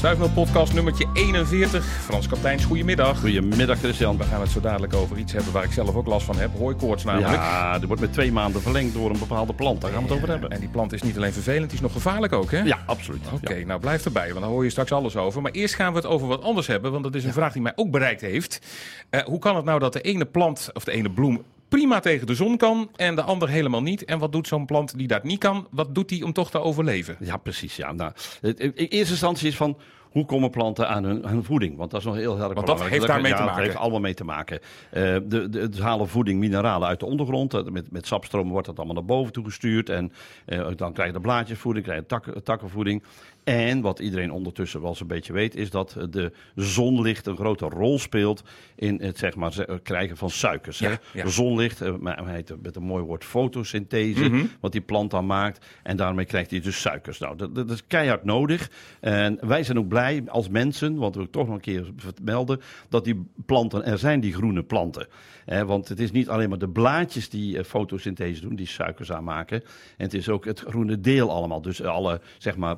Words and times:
Stuifmeel 0.00 0.30
podcast 0.30 0.74
nummertje 0.74 1.06
41. 1.12 1.84
Frans 1.84 2.28
Kapteins, 2.28 2.64
goedemiddag. 2.64 3.20
Goedemiddag 3.20 3.78
Christian. 3.78 4.16
We 4.16 4.24
gaan 4.24 4.40
het 4.40 4.50
zo 4.50 4.60
dadelijk 4.60 4.94
over 4.94 5.18
iets 5.18 5.32
hebben 5.32 5.52
waar 5.52 5.64
ik 5.64 5.72
zelf 5.72 5.94
ook 5.94 6.06
last 6.06 6.26
van 6.26 6.36
heb. 6.36 6.50
Hooikoorts 6.58 7.04
namelijk. 7.04 7.32
Ja, 7.32 7.78
die 7.78 7.86
wordt 7.86 8.02
met 8.02 8.12
twee 8.12 8.32
maanden 8.32 8.62
verlengd 8.62 8.94
door 8.94 9.10
een 9.10 9.18
bepaalde 9.18 9.52
plant. 9.52 9.80
Daar 9.80 9.90
gaan 9.90 10.02
we 10.02 10.08
het 10.08 10.16
over 10.16 10.28
hebben. 10.28 10.50
En 10.50 10.60
die 10.60 10.68
plant 10.68 10.92
is 10.92 11.02
niet 11.02 11.16
alleen 11.16 11.32
vervelend, 11.32 11.64
die 11.64 11.74
is 11.74 11.80
nog 11.80 11.92
gevaarlijk 11.92 12.32
ook, 12.32 12.50
hè? 12.50 12.62
Ja, 12.62 12.78
absoluut. 12.86 13.26
Oké, 13.32 13.64
nou 13.64 13.80
blijf 13.80 14.04
erbij, 14.04 14.28
want 14.28 14.40
dan 14.40 14.50
hoor 14.50 14.64
je 14.64 14.70
straks 14.70 14.92
alles 14.92 15.16
over. 15.16 15.42
Maar 15.42 15.52
eerst 15.52 15.74
gaan 15.74 15.92
we 15.92 15.98
het 15.98 16.06
over 16.06 16.26
wat 16.26 16.42
anders 16.42 16.66
hebben, 16.66 16.92
want 16.92 17.04
dat 17.04 17.14
is 17.14 17.24
een 17.24 17.32
vraag 17.32 17.52
die 17.52 17.62
mij 17.62 17.72
ook 17.74 17.90
bereikt 17.90 18.20
heeft. 18.20 18.66
Uh, 19.10 19.20
hoe 19.20 19.38
kan 19.38 19.56
het 19.56 19.64
nou 19.64 19.78
dat 19.78 19.92
de 19.92 20.00
ene 20.00 20.24
plant 20.24 20.70
of 20.72 20.84
de 20.84 20.92
ene 20.92 21.10
bloem 21.10 21.42
prima 21.70 22.00
tegen 22.00 22.26
de 22.26 22.34
zon 22.34 22.56
kan 22.56 22.90
en 22.96 23.14
de 23.14 23.22
ander 23.22 23.48
helemaal 23.48 23.82
niet. 23.82 24.04
En 24.04 24.18
wat 24.18 24.32
doet 24.32 24.46
zo'n 24.46 24.66
plant 24.66 24.98
die 24.98 25.06
dat 25.06 25.22
niet 25.22 25.38
kan? 25.38 25.66
Wat 25.70 25.94
doet 25.94 26.08
die 26.08 26.24
om 26.24 26.32
toch 26.32 26.50
te 26.50 26.60
overleven? 26.60 27.16
Ja, 27.20 27.36
precies. 27.36 27.76
Ja. 27.76 27.92
Nou, 27.92 28.12
in 28.40 28.72
eerste 28.74 29.12
instantie 29.12 29.48
is 29.48 29.56
van 29.56 29.76
hoe 30.10 30.24
komen 30.24 30.50
planten 30.50 30.88
aan 30.88 31.04
hun, 31.04 31.26
hun, 31.26 31.44
voeding? 31.44 31.76
Want 31.76 31.90
dat 31.90 32.00
is 32.00 32.06
nog 32.06 32.14
heel 32.16 32.38
erg 32.38 32.54
Want 32.54 32.66
dat 32.66 32.88
heeft 32.88 33.06
daarmee 33.06 33.30
ja, 33.30 33.36
te 33.36 33.42
maken. 33.42 33.56
Dat 33.56 33.66
heeft 33.66 33.78
allemaal 33.78 34.00
mee 34.00 34.14
te 34.14 34.24
maken. 34.24 34.58
Uh, 34.92 35.16
de, 35.24 35.48
de, 35.48 35.82
halen 35.82 36.08
voeding, 36.08 36.40
mineralen 36.40 36.88
uit 36.88 37.00
de 37.00 37.06
ondergrond. 37.06 37.70
Met, 37.70 37.90
met 37.90 38.06
sapstromen 38.06 38.52
wordt 38.52 38.66
dat 38.66 38.76
allemaal 38.76 38.94
naar 38.94 39.04
boven 39.04 39.32
toe 39.32 39.44
gestuurd. 39.44 39.88
En 39.88 40.12
uh, 40.46 40.66
dan 40.76 40.92
krijg 40.92 41.08
je 41.08 41.14
de 41.14 41.20
blaadjesvoeding, 41.20 41.84
krijg 41.84 42.00
je 42.00 42.06
tak, 42.06 42.26
takkenvoeding. 42.44 43.02
En 43.44 43.80
wat 43.80 43.98
iedereen 43.98 44.32
ondertussen 44.32 44.80
wel 44.80 44.90
eens 44.90 45.00
een 45.00 45.06
beetje 45.06 45.32
weet, 45.32 45.54
is 45.54 45.70
dat 45.70 45.96
de 46.10 46.32
zonlicht 46.54 47.26
een 47.26 47.36
grote 47.36 47.64
rol 47.64 47.98
speelt 47.98 48.42
in 48.76 49.00
het 49.02 49.18
zeg 49.18 49.36
maar, 49.36 49.66
krijgen 49.82 50.16
van 50.16 50.30
suikers. 50.30 50.78
Ja, 50.78 50.88
hè? 50.90 51.20
ja. 51.20 51.28
Zonlicht, 51.28 51.82
heet 52.24 52.62
met 52.62 52.76
een 52.76 52.82
mooi 52.82 53.04
woord 53.04 53.24
fotosynthese, 53.24 54.28
Mhm. 54.28 54.44
wat 54.60 54.72
die 54.72 54.80
plant 54.80 55.10
dan 55.10 55.26
maakt. 55.26 55.66
En 55.82 55.96
daarmee 55.96 56.24
krijgt 56.24 56.50
hij 56.50 56.60
dus 56.60 56.80
suikers. 56.80 57.18
Nou, 57.18 57.36
dat, 57.36 57.54
dat 57.54 57.70
is 57.70 57.86
keihard 57.86 58.24
nodig. 58.24 58.70
En 59.00 59.38
wij 59.40 59.62
zijn 59.62 59.78
ook 59.78 59.88
blij 59.88 60.22
als 60.26 60.48
mensen, 60.48 60.96
want 60.96 61.14
we 61.14 61.30
toch 61.30 61.46
nog 61.46 61.54
een 61.54 61.60
keer 61.60 61.90
vermelden, 61.96 62.60
dat 62.88 63.04
die 63.04 63.26
planten 63.46 63.84
er 63.84 63.98
zijn, 63.98 64.20
die 64.20 64.32
groene 64.34 64.62
planten. 64.62 65.06
Eh, 65.46 65.62
want 65.62 65.88
het 65.88 66.00
is 66.00 66.10
niet 66.10 66.28
alleen 66.28 66.48
maar 66.48 66.58
de 66.58 66.68
blaadjes 66.68 67.28
die 67.28 67.56
uh, 67.56 67.62
fotosynthese 67.64 68.40
doen, 68.40 68.54
die 68.56 68.66
suikers 68.66 69.12
aanmaken. 69.12 69.62
En 69.96 70.04
het 70.04 70.14
is 70.14 70.28
ook 70.28 70.44
het 70.44 70.60
groene 70.60 71.00
deel 71.00 71.30
allemaal. 71.30 71.62
Dus 71.62 71.82
alle 71.82 72.20
zeg 72.38 72.56
maar, 72.56 72.76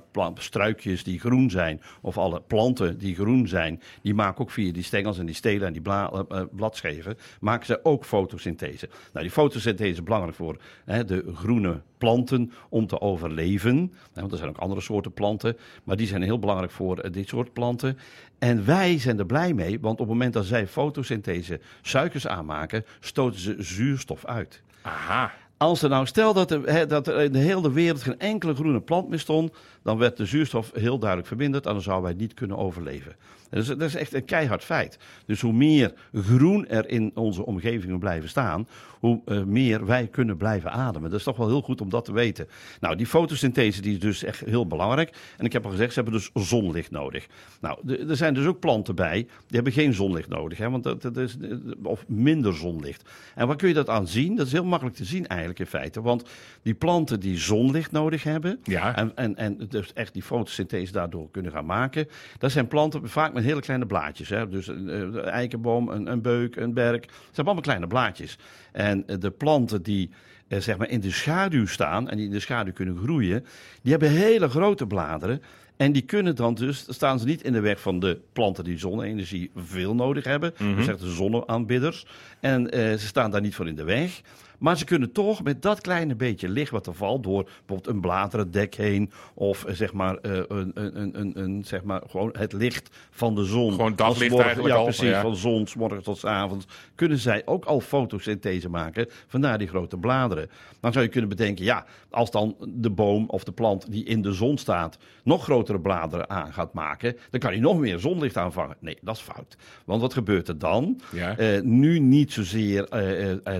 struikjes 0.53 1.05
die 1.05 1.20
groen 1.20 1.50
zijn, 1.50 1.81
of 2.00 2.19
alle 2.19 2.41
planten 2.41 2.98
die 2.98 3.14
groen 3.14 3.48
zijn, 3.48 3.81
die 4.03 4.14
maken 4.14 4.41
ook 4.41 4.50
via 4.50 4.72
die 4.72 4.83
stengels 4.83 5.19
en 5.19 5.27
die 5.27 5.34
stelen 5.34 5.67
en 5.67 5.72
die 5.72 5.83
bla, 5.83 6.12
uh, 6.12 6.42
bladscheven, 6.50 7.17
maken 7.41 7.67
ze 7.67 7.84
ook 7.84 8.05
fotosynthese. 8.05 8.89
Nou, 9.12 9.25
die 9.25 9.34
fotosynthese 9.34 9.92
is 9.92 10.03
belangrijk 10.03 10.36
voor 10.36 10.56
hè, 10.84 11.05
de 11.05 11.25
groene 11.34 11.81
planten 11.98 12.53
om 12.69 12.86
te 12.86 13.00
overleven. 13.00 13.92
Want 14.12 14.33
er 14.33 14.39
zijn 14.39 14.50
ook 14.50 14.59
andere 14.59 14.81
soorten 14.81 15.12
planten, 15.12 15.56
maar 15.84 15.97
die 15.97 16.06
zijn 16.06 16.22
heel 16.22 16.39
belangrijk 16.39 16.72
voor 16.72 17.11
dit 17.12 17.28
soort 17.28 17.53
planten. 17.53 17.98
En 18.39 18.64
wij 18.64 18.98
zijn 18.98 19.19
er 19.19 19.27
blij 19.27 19.55
mee, 19.55 19.81
want 19.81 20.00
op 20.00 20.06
het 20.06 20.09
moment 20.09 20.33
dat 20.33 20.44
zij 20.44 20.66
fotosynthese 20.66 21.61
suikers 21.83 22.27
aanmaken, 22.27 22.84
stoten 23.00 23.41
ze 23.41 23.55
zuurstof 23.59 24.25
uit. 24.25 24.62
Aha. 24.83 25.33
Als 25.62 25.82
er 25.82 25.88
nou 25.88 26.06
stel 26.06 26.34
dat 26.34 26.50
er, 26.50 26.88
dat 26.88 27.08
in 27.08 27.32
de 27.32 27.38
hele 27.38 27.72
wereld 27.72 28.02
geen 28.02 28.18
enkele 28.18 28.55
groene 28.55 28.80
plant 28.80 29.08
meer 29.08 29.18
stond, 29.18 29.52
dan 29.82 29.98
werd 29.98 30.16
de 30.16 30.27
zuurstof 30.27 30.70
heel 30.74 30.98
duidelijk 30.98 31.28
verminderd 31.28 31.66
en 31.66 31.72
dan 31.72 31.82
zouden 31.82 32.04
wij 32.10 32.20
niet 32.20 32.34
kunnen 32.34 32.56
overleven. 32.56 33.16
Dus 33.50 33.66
dat 33.66 33.80
is 33.80 33.94
echt 33.94 34.14
een 34.14 34.24
keihard 34.24 34.64
feit. 34.64 34.98
Dus 35.27 35.41
hoe 35.41 35.52
meer 35.52 35.92
groen 36.14 36.69
er 36.69 36.88
in 36.88 37.10
onze 37.14 37.46
omgevingen 37.46 37.98
blijven 37.98 38.28
staan, 38.28 38.69
hoe 39.00 39.20
uh, 39.27 39.42
meer 39.42 39.86
wij 39.86 40.06
kunnen 40.06 40.36
blijven 40.36 40.72
ademen. 40.72 41.10
Dat 41.10 41.19
is 41.19 41.24
toch 41.24 41.36
wel 41.36 41.48
heel 41.48 41.60
goed 41.62 41.80
om 41.80 41.88
dat 41.88 42.04
te 42.04 42.12
weten. 42.12 42.48
Nou, 42.80 42.97
die 42.97 43.06
fotosynthese 43.06 43.82
die 43.82 43.92
is 43.92 44.00
dus 44.00 44.22
echt 44.22 44.41
heel 44.41 44.66
belangrijk. 44.66 45.16
En 45.38 45.44
ik 45.44 45.52
heb 45.52 45.64
al 45.64 45.70
gezegd, 45.70 45.92
ze 45.92 46.00
hebben 46.00 46.20
dus 46.20 46.48
zonlicht 46.48 46.91
nodig. 46.91 47.26
Nou, 47.60 48.06
er 48.08 48.16
zijn 48.16 48.34
dus 48.34 48.47
ook 48.47 48.60
planten 48.60 48.94
bij, 48.94 49.16
die 49.16 49.28
hebben 49.47 49.72
geen 49.72 49.94
zonlicht 49.94 50.28
nodig. 50.28 50.58
Hè, 50.58 50.70
want 50.70 50.84
dat, 50.84 51.02
dat 51.02 51.16
is, 51.16 51.36
of 51.82 52.04
minder 52.08 52.54
zonlicht. 52.54 53.10
En 53.34 53.47
waar 53.47 53.56
kun 53.56 53.69
je 53.69 53.75
dat 53.75 53.88
aan 53.88 54.08
zien? 54.08 54.37
Dat 54.37 54.47
is 54.47 54.53
heel 54.53 54.64
makkelijk 54.64 54.97
te 54.97 55.04
zien 55.04 55.26
eigenlijk 55.26 55.51
in 55.58 55.66
feite. 55.66 56.02
Want 56.02 56.24
die 56.62 56.74
planten 56.74 57.20
die 57.20 57.38
zonlicht 57.38 57.92
nodig 57.92 58.22
hebben, 58.22 58.60
ja. 58.64 58.96
en, 58.96 59.16
en, 59.16 59.36
en 59.36 59.66
dus 59.68 59.92
echt 59.92 60.12
die 60.12 60.22
fotosynthese 60.22 60.92
daardoor 60.92 61.30
kunnen 61.30 61.52
gaan 61.52 61.66
maken, 61.66 62.08
dat 62.38 62.52
zijn 62.52 62.68
planten 62.68 63.08
vaak 63.08 63.32
met 63.32 63.44
hele 63.44 63.60
kleine 63.60 63.86
blaadjes. 63.86 64.28
Hè? 64.28 64.48
Dus 64.48 64.66
een, 64.66 64.88
een 64.88 65.18
eikenboom, 65.24 65.88
een, 65.88 66.06
een 66.06 66.22
beuk, 66.22 66.56
een 66.56 66.74
berk. 66.74 67.04
Het 67.04 67.12
zijn 67.32 67.46
allemaal 67.46 67.64
kleine 67.64 67.86
blaadjes. 67.86 68.38
En 68.72 69.04
de 69.06 69.30
planten 69.30 69.82
die 69.82 70.10
eh, 70.48 70.60
zeg 70.60 70.76
maar 70.76 70.88
in 70.88 71.00
de 71.00 71.10
schaduw 71.10 71.66
staan 71.66 72.08
en 72.08 72.16
die 72.16 72.26
in 72.26 72.32
de 72.32 72.40
schaduw 72.40 72.72
kunnen 72.72 72.96
groeien, 72.96 73.44
die 73.82 73.90
hebben 73.90 74.10
hele 74.10 74.48
grote 74.48 74.86
bladeren. 74.86 75.42
En 75.76 75.92
die 75.92 76.02
kunnen 76.02 76.36
dan 76.36 76.54
dus, 76.54 76.86
staan 76.88 77.19
ze 77.19 77.26
niet 77.26 77.42
in 77.42 77.52
de 77.52 77.60
weg 77.60 77.80
van 77.80 78.00
de 78.00 78.20
planten 78.32 78.64
die 78.64 78.78
zonne-energie 78.78 79.50
veel 79.56 79.94
nodig 79.94 80.24
hebben. 80.24 80.54
Dat 80.76 80.84
zeggen 80.84 81.04
de 81.04 81.12
zonneaanbidders. 81.12 82.06
En 82.40 82.62
uh, 82.62 82.70
ze 82.70 83.06
staan 83.06 83.30
daar 83.30 83.40
niet 83.40 83.54
voor 83.54 83.69
in 83.69 83.74
de 83.74 83.84
weg. 83.84 84.20
Maar 84.62 84.77
ze 84.78 84.84
kunnen 84.84 85.12
toch 85.12 85.43
met 85.43 85.62
dat 85.62 85.81
kleine 85.81 86.15
beetje 86.15 86.49
licht 86.49 86.71
wat 86.71 86.87
er 86.87 86.95
valt, 86.95 87.23
door 87.23 87.43
bijvoorbeeld 87.45 87.87
een 87.87 88.00
bladerdek 88.00 88.75
heen, 88.75 89.11
of 89.34 89.65
uh, 89.69 89.75
zeg 89.75 89.93
maar, 89.93 90.19
uh, 90.23 90.33
een, 90.49 90.71
een, 90.75 91.21
een, 91.21 91.33
een, 91.34 91.65
zeg 91.65 91.83
maar 91.83 92.03
gewoon 92.09 92.34
het 92.39 92.53
licht 92.53 92.97
van 93.11 93.34
de 93.34 93.45
zon. 93.45 93.71
Gewoon 93.73 93.97
daglicht 93.97 94.31
morgen, 94.31 94.47
eigenlijk 94.47 94.75
ja, 94.75 94.81
al. 94.81 94.84
precies, 94.84 95.09
Ja. 95.09 95.21
van 95.21 95.37
zon, 95.37 95.67
s 95.67 95.75
morgens 95.75 96.05
tot 96.05 96.19
s 96.19 96.25
avonds, 96.25 96.67
kunnen 96.95 97.19
zij 97.19 97.43
ook 97.45 97.65
al 97.65 97.81
fotosynthese 97.81 98.69
maken, 98.69 99.06
vandaar 99.27 99.59
die 99.59 99.69
grote 99.69 99.97
bladeren. 99.97 100.50
Dan 100.81 100.93
zou 100.93 101.05
je 101.05 101.11
kunnen 101.11 101.29
bedenken, 101.31 101.65
ja, 101.65 101.84
als 102.11 102.31
dan 102.31 102.56
de 102.69 102.91
boom 102.91 103.29
of 103.29 103.44
de 103.44 103.53
plant 103.53 103.91
die 103.91 104.05
in 104.05 104.23
de 104.23 104.33
zon 104.33 104.59
staat, 104.59 104.99
nog 105.25 105.43
grotere 105.43 105.81
bladeren 105.81 106.31
aan 106.31 106.53
gaat 106.53 106.73
maken, 106.73 107.17
dan 107.31 107.41
kan 107.41 107.50
hij 107.50 107.61
nog 107.61 107.79
meer 107.79 107.99
zonlicht 107.99 108.37
aanvangen. 108.37 108.77
Nee, 108.81 108.99
dat 109.00 109.17
is 109.17 109.23
fout. 109.23 109.56
Want 109.84 110.00
wat 110.00 110.12
gebeurt 110.12 110.49
er 110.49 110.59
dan? 110.59 111.00
Ja. 111.12 111.39
Uh, 111.39 111.62
nu 111.62 111.99
niet 111.99 112.33
zozeer 112.33 112.89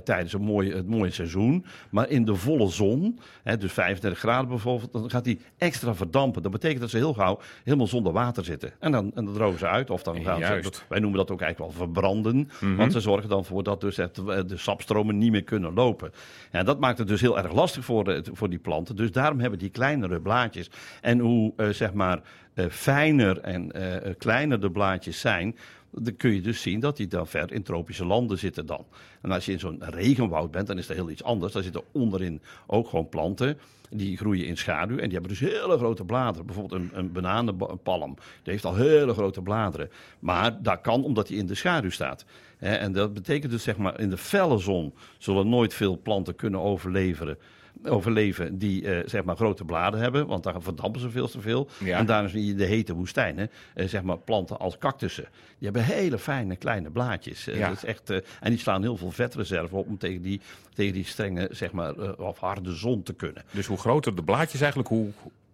tijdens 0.05 0.33
een 0.33 0.43
mooi, 0.43 0.83
het 0.92 1.00
mooie 1.00 1.12
seizoen, 1.12 1.64
maar 1.91 2.08
in 2.08 2.25
de 2.25 2.34
volle 2.34 2.69
zon, 2.69 3.19
hè, 3.42 3.56
dus 3.56 3.72
35 3.72 4.19
graden 4.19 4.48
bijvoorbeeld, 4.48 4.92
dan 4.92 5.10
gaat 5.10 5.25
die 5.25 5.41
extra 5.58 5.94
verdampen. 5.94 6.42
Dat 6.42 6.53
betekent 6.53 6.80
dat 6.80 6.91
ze 6.91 6.97
heel 6.97 7.14
gauw 7.14 7.41
helemaal 7.64 7.86
zonder 7.86 8.12
water 8.12 8.44
zitten. 8.44 8.72
En 8.78 8.92
dan, 8.92 9.12
en 9.14 9.25
dan 9.25 9.34
drogen 9.34 9.58
ze 9.58 9.66
uit, 9.66 9.91
of 9.91 10.03
dan 10.03 10.22
gaan 10.22 10.38
Juist. 10.38 10.75
ze, 10.75 10.82
wij 10.88 11.00
noemen 11.00 11.19
dat 11.19 11.30
ook 11.30 11.41
eigenlijk 11.41 11.72
wel 11.75 11.84
verbranden, 11.84 12.36
Mhm. 12.36 12.41
mm 12.41 12.47
-hmm. 12.58 12.76
want 12.76 12.92
ze 12.92 13.00
zorgen 13.00 13.28
dan 13.28 13.44
voor 13.44 13.62
dat 13.62 13.80
dus 13.80 13.97
het, 13.97 14.14
de 14.14 14.56
sapstromen 14.56 15.19
niet 15.19 15.30
meer 15.30 15.42
kunnen 15.44 15.75
lopen. 15.75 16.12
En 16.50 16.64
dat 16.64 16.80
maakt 16.80 16.98
het 16.98 17.09
dus 17.09 17.20
heel 17.20 17.38
erg 17.38 17.53
lastig 17.53 17.84
voor, 17.84 18.04
de, 18.04 18.22
voor 18.32 18.50
die 18.50 18.59
planten. 18.59 18.97
Dus 18.97 19.12
daarom 19.12 19.41
hebben 19.41 19.59
die 19.59 19.70
kleinere 19.70 20.20
blaadjes. 20.20 20.70
En 21.00 21.19
hoe, 21.19 21.53
uh, 21.56 21.69
zeg 21.69 21.92
maar, 21.92 22.20
uh, 22.54 22.66
fijner 22.70 23.38
en 23.41 23.70
uh, 23.76 24.12
kleiner 24.19 24.60
de 24.60 24.70
blaadjes 24.70 25.20
zijn, 25.20 25.56
dan 25.92 26.16
kun 26.16 26.34
je 26.34 26.41
dus 26.41 26.62
zien 26.62 26.80
dat 26.80 26.97
die 26.97 27.06
dan 27.06 27.26
ver 27.26 27.53
in 27.53 27.62
tropische 27.62 28.04
landen 28.04 28.38
zitten 28.38 28.66
dan. 28.66 28.86
En 29.20 29.30
als 29.30 29.44
je 29.44 29.53
in 29.53 29.58
zo'n 29.58 29.82
regenwoud 29.84 30.50
bent, 30.50 30.66
dan 30.66 30.78
is 30.78 30.86
dat 30.86 30.97
heel 30.97 31.10
iets 31.10 31.22
anders. 31.22 31.53
Daar 31.53 31.62
zitten 31.62 31.82
onderin 31.92 32.42
ook 32.66 32.88
gewoon 32.88 33.08
planten. 33.08 33.58
Die 33.91 34.16
groeien 34.16 34.47
in 34.47 34.56
schaduw 34.56 34.97
en 34.97 35.08
die 35.08 35.12
hebben 35.12 35.30
dus 35.30 35.41
hele 35.41 35.76
grote 35.76 36.04
bladeren. 36.04 36.47
Bijvoorbeeld 36.47 36.80
een, 36.80 36.91
een 36.92 37.12
bananenpalm. 37.12 38.14
Die 38.14 38.53
heeft 38.53 38.64
al 38.64 38.75
hele 38.75 39.12
grote 39.12 39.42
bladeren. 39.42 39.91
Maar 40.19 40.62
dat 40.62 40.80
kan 40.80 41.04
omdat 41.04 41.28
hij 41.28 41.36
in 41.36 41.47
de 41.47 41.54
schaduw 41.54 41.91
staat. 41.91 42.24
En 42.59 42.92
dat 42.92 43.14
betekent 43.14 43.53
dus 43.53 43.62
zeg 43.62 43.76
maar 43.76 44.00
in 44.00 44.10
de 44.10 44.16
felle 44.16 44.59
zon 44.59 44.94
zullen 45.19 45.48
nooit 45.48 45.74
veel 45.74 46.00
planten 46.03 46.34
kunnen 46.34 46.60
overleven 46.60 47.38
overleven 47.84 48.59
die 48.59 48.83
uh, 48.83 48.99
zeg 49.06 49.25
maar 49.25 49.37
grote 49.37 49.65
bladen 49.65 50.00
hebben, 50.00 50.27
want 50.27 50.43
daar 50.43 50.62
verdampen 50.62 51.00
ze 51.00 51.10
veel 51.10 51.28
te 51.28 51.41
veel. 51.41 51.69
Ja. 51.84 51.99
En 51.99 52.06
daarom 52.06 52.28
zie 52.28 52.47
je 52.47 52.55
de 52.55 52.65
hete 52.65 52.94
woestijnen, 52.94 53.50
uh, 53.75 53.88
zeg 53.88 54.03
maar 54.03 54.19
planten 54.19 54.59
als 54.59 54.78
cactussen. 54.78 55.25
Die 55.59 55.71
hebben 55.71 55.84
hele 55.84 56.19
fijne 56.19 56.56
kleine 56.56 56.91
blaadjes. 56.91 57.49
Uh, 57.49 57.56
Ja. 57.59 57.69
dat 57.69 57.77
is 57.77 57.84
echt, 57.84 58.10
en 58.10 58.50
die 58.50 58.59
slaan 58.59 58.83
heel 58.83 58.97
veel 58.97 59.10
vetreserve 59.10 59.77
op 59.77 59.87
om 59.87 59.99
tegen 59.99 60.22
die, 60.22 60.41
tegen 60.75 60.93
die 60.93 61.05
strenge, 61.05 61.49
zeg 61.50 61.72
maar, 61.72 62.19
of 62.19 62.38
harde 62.38 62.72
zon 62.75 63.03
te 63.03 63.12
kunnen. 63.15 63.43
Dus 63.50 63.66
hoe 63.66 63.78
groter 63.78 64.15
de 64.16 64.22
blaadjes 64.22 64.60
eigenlijk, 64.60 64.89
hoe, 64.91 65.10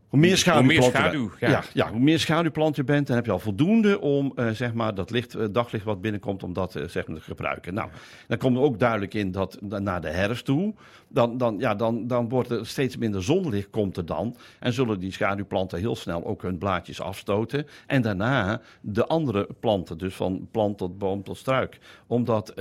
Hoe 0.08 0.18
meer 0.18 0.36
schaduw, 0.36 0.58
Hoe 0.58 0.68
meer 0.68 0.82
schaduw, 0.82 1.30
ja. 1.40 1.48
ja. 1.48 1.62
Ja, 1.72 1.90
hoe 1.90 2.00
meer 2.00 2.18
schaduwplant 2.18 2.76
je 2.76 2.84
bent, 2.84 3.06
dan 3.06 3.16
heb 3.16 3.24
je 3.24 3.32
al 3.32 3.38
voldoende 3.38 4.00
om 4.00 4.32
uh, 4.36 4.50
zeg 4.50 4.74
maar, 4.74 4.94
dat 4.94 5.10
licht, 5.10 5.36
uh, 5.36 5.44
daglicht 5.50 5.84
wat 5.84 6.00
binnenkomt, 6.00 6.42
om 6.42 6.52
dat 6.52 6.76
uh, 6.76 6.84
zeg 6.84 7.06
maar, 7.06 7.16
te 7.16 7.22
gebruiken. 7.22 7.74
Nou, 7.74 7.90
dan 8.28 8.38
komt 8.38 8.56
er 8.56 8.62
ook 8.62 8.78
duidelijk 8.78 9.14
in 9.14 9.32
dat 9.32 9.58
naar 9.60 10.00
de 10.00 10.08
herfst 10.08 10.44
toe, 10.44 10.74
dan, 11.08 11.38
dan, 11.38 11.56
ja, 11.58 11.74
dan, 11.74 12.06
dan 12.06 12.28
wordt 12.28 12.50
er 12.50 12.66
steeds 12.66 12.96
minder 12.96 13.22
zonlicht 13.22 13.70
komt 13.70 13.96
er 13.96 14.06
dan. 14.06 14.36
En 14.58 14.72
zullen 14.72 14.98
die 14.98 15.12
schaduwplanten 15.12 15.78
heel 15.78 15.96
snel 15.96 16.24
ook 16.24 16.42
hun 16.42 16.58
blaadjes 16.58 17.00
afstoten. 17.00 17.66
En 17.86 18.02
daarna 18.02 18.60
de 18.80 19.06
andere 19.06 19.48
planten, 19.60 19.98
dus 19.98 20.14
van 20.14 20.48
plant 20.50 20.78
tot 20.78 20.98
boom 20.98 21.22
tot 21.22 21.36
struik. 21.36 21.78
Omdat 22.06 22.54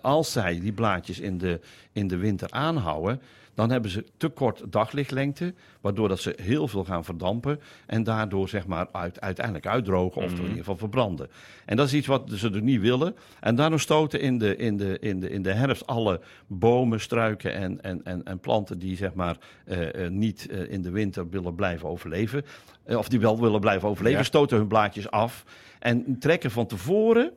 als 0.00 0.32
zij 0.32 0.60
die 0.60 0.72
blaadjes 0.72 1.20
in 1.20 1.38
de, 1.38 1.60
in 1.92 2.08
de 2.08 2.16
winter 2.16 2.50
aanhouden, 2.50 3.20
dan 3.54 3.70
hebben 3.70 3.90
ze 3.90 4.04
te 4.16 4.28
kort 4.28 4.62
daglichtlengte, 4.72 5.54
waardoor 5.80 6.08
dat 6.08 6.20
ze 6.20 6.36
heel 6.42 6.68
veel 6.68 6.84
gaan 6.84 7.04
verdampen 7.04 7.60
en 7.86 8.02
daardoor 8.02 8.48
zeg 8.48 8.66
maar 8.66 8.86
uit, 8.92 9.20
uiteindelijk 9.20 9.66
uitdrogen 9.66 10.22
of 10.22 10.30
in 10.32 10.40
ieder 10.42 10.56
geval 10.56 10.76
verbranden. 10.76 11.28
En 11.64 11.76
dat 11.76 11.86
is 11.86 11.94
iets 11.94 12.06
wat 12.06 12.30
ze 12.34 12.50
er 12.50 12.62
niet 12.62 12.80
willen. 12.80 13.14
En 13.40 13.54
daarom 13.54 13.78
stoten 13.78 14.20
in 14.20 14.38
de, 14.38 14.56
in 14.56 14.76
de, 14.76 14.98
in 14.98 15.20
de, 15.20 15.30
in 15.30 15.42
de 15.42 15.52
herfst 15.52 15.86
alle 15.86 16.20
bomen, 16.46 17.00
struiken 17.00 17.54
en, 17.54 17.82
en, 17.82 18.00
en, 18.04 18.24
en 18.24 18.38
planten 18.38 18.78
die 18.78 18.96
zeg 18.96 19.14
maar 19.14 19.36
eh, 19.64 20.04
eh, 20.04 20.10
niet 20.10 20.46
eh, 20.50 20.70
in 20.72 20.82
de 20.82 20.90
winter 20.90 21.28
willen 21.28 21.54
blijven 21.54 21.88
overleven, 21.88 22.44
of 22.86 23.08
die 23.08 23.20
wel 23.20 23.40
willen 23.40 23.60
blijven 23.60 23.88
overleven, 23.88 24.18
Ja. 24.18 24.24
stoten 24.24 24.56
hun 24.56 24.66
blaadjes 24.68 25.10
af 25.10 25.44
en 25.78 26.18
trekken 26.18 26.50
van 26.50 26.66
tevoren 26.66 27.32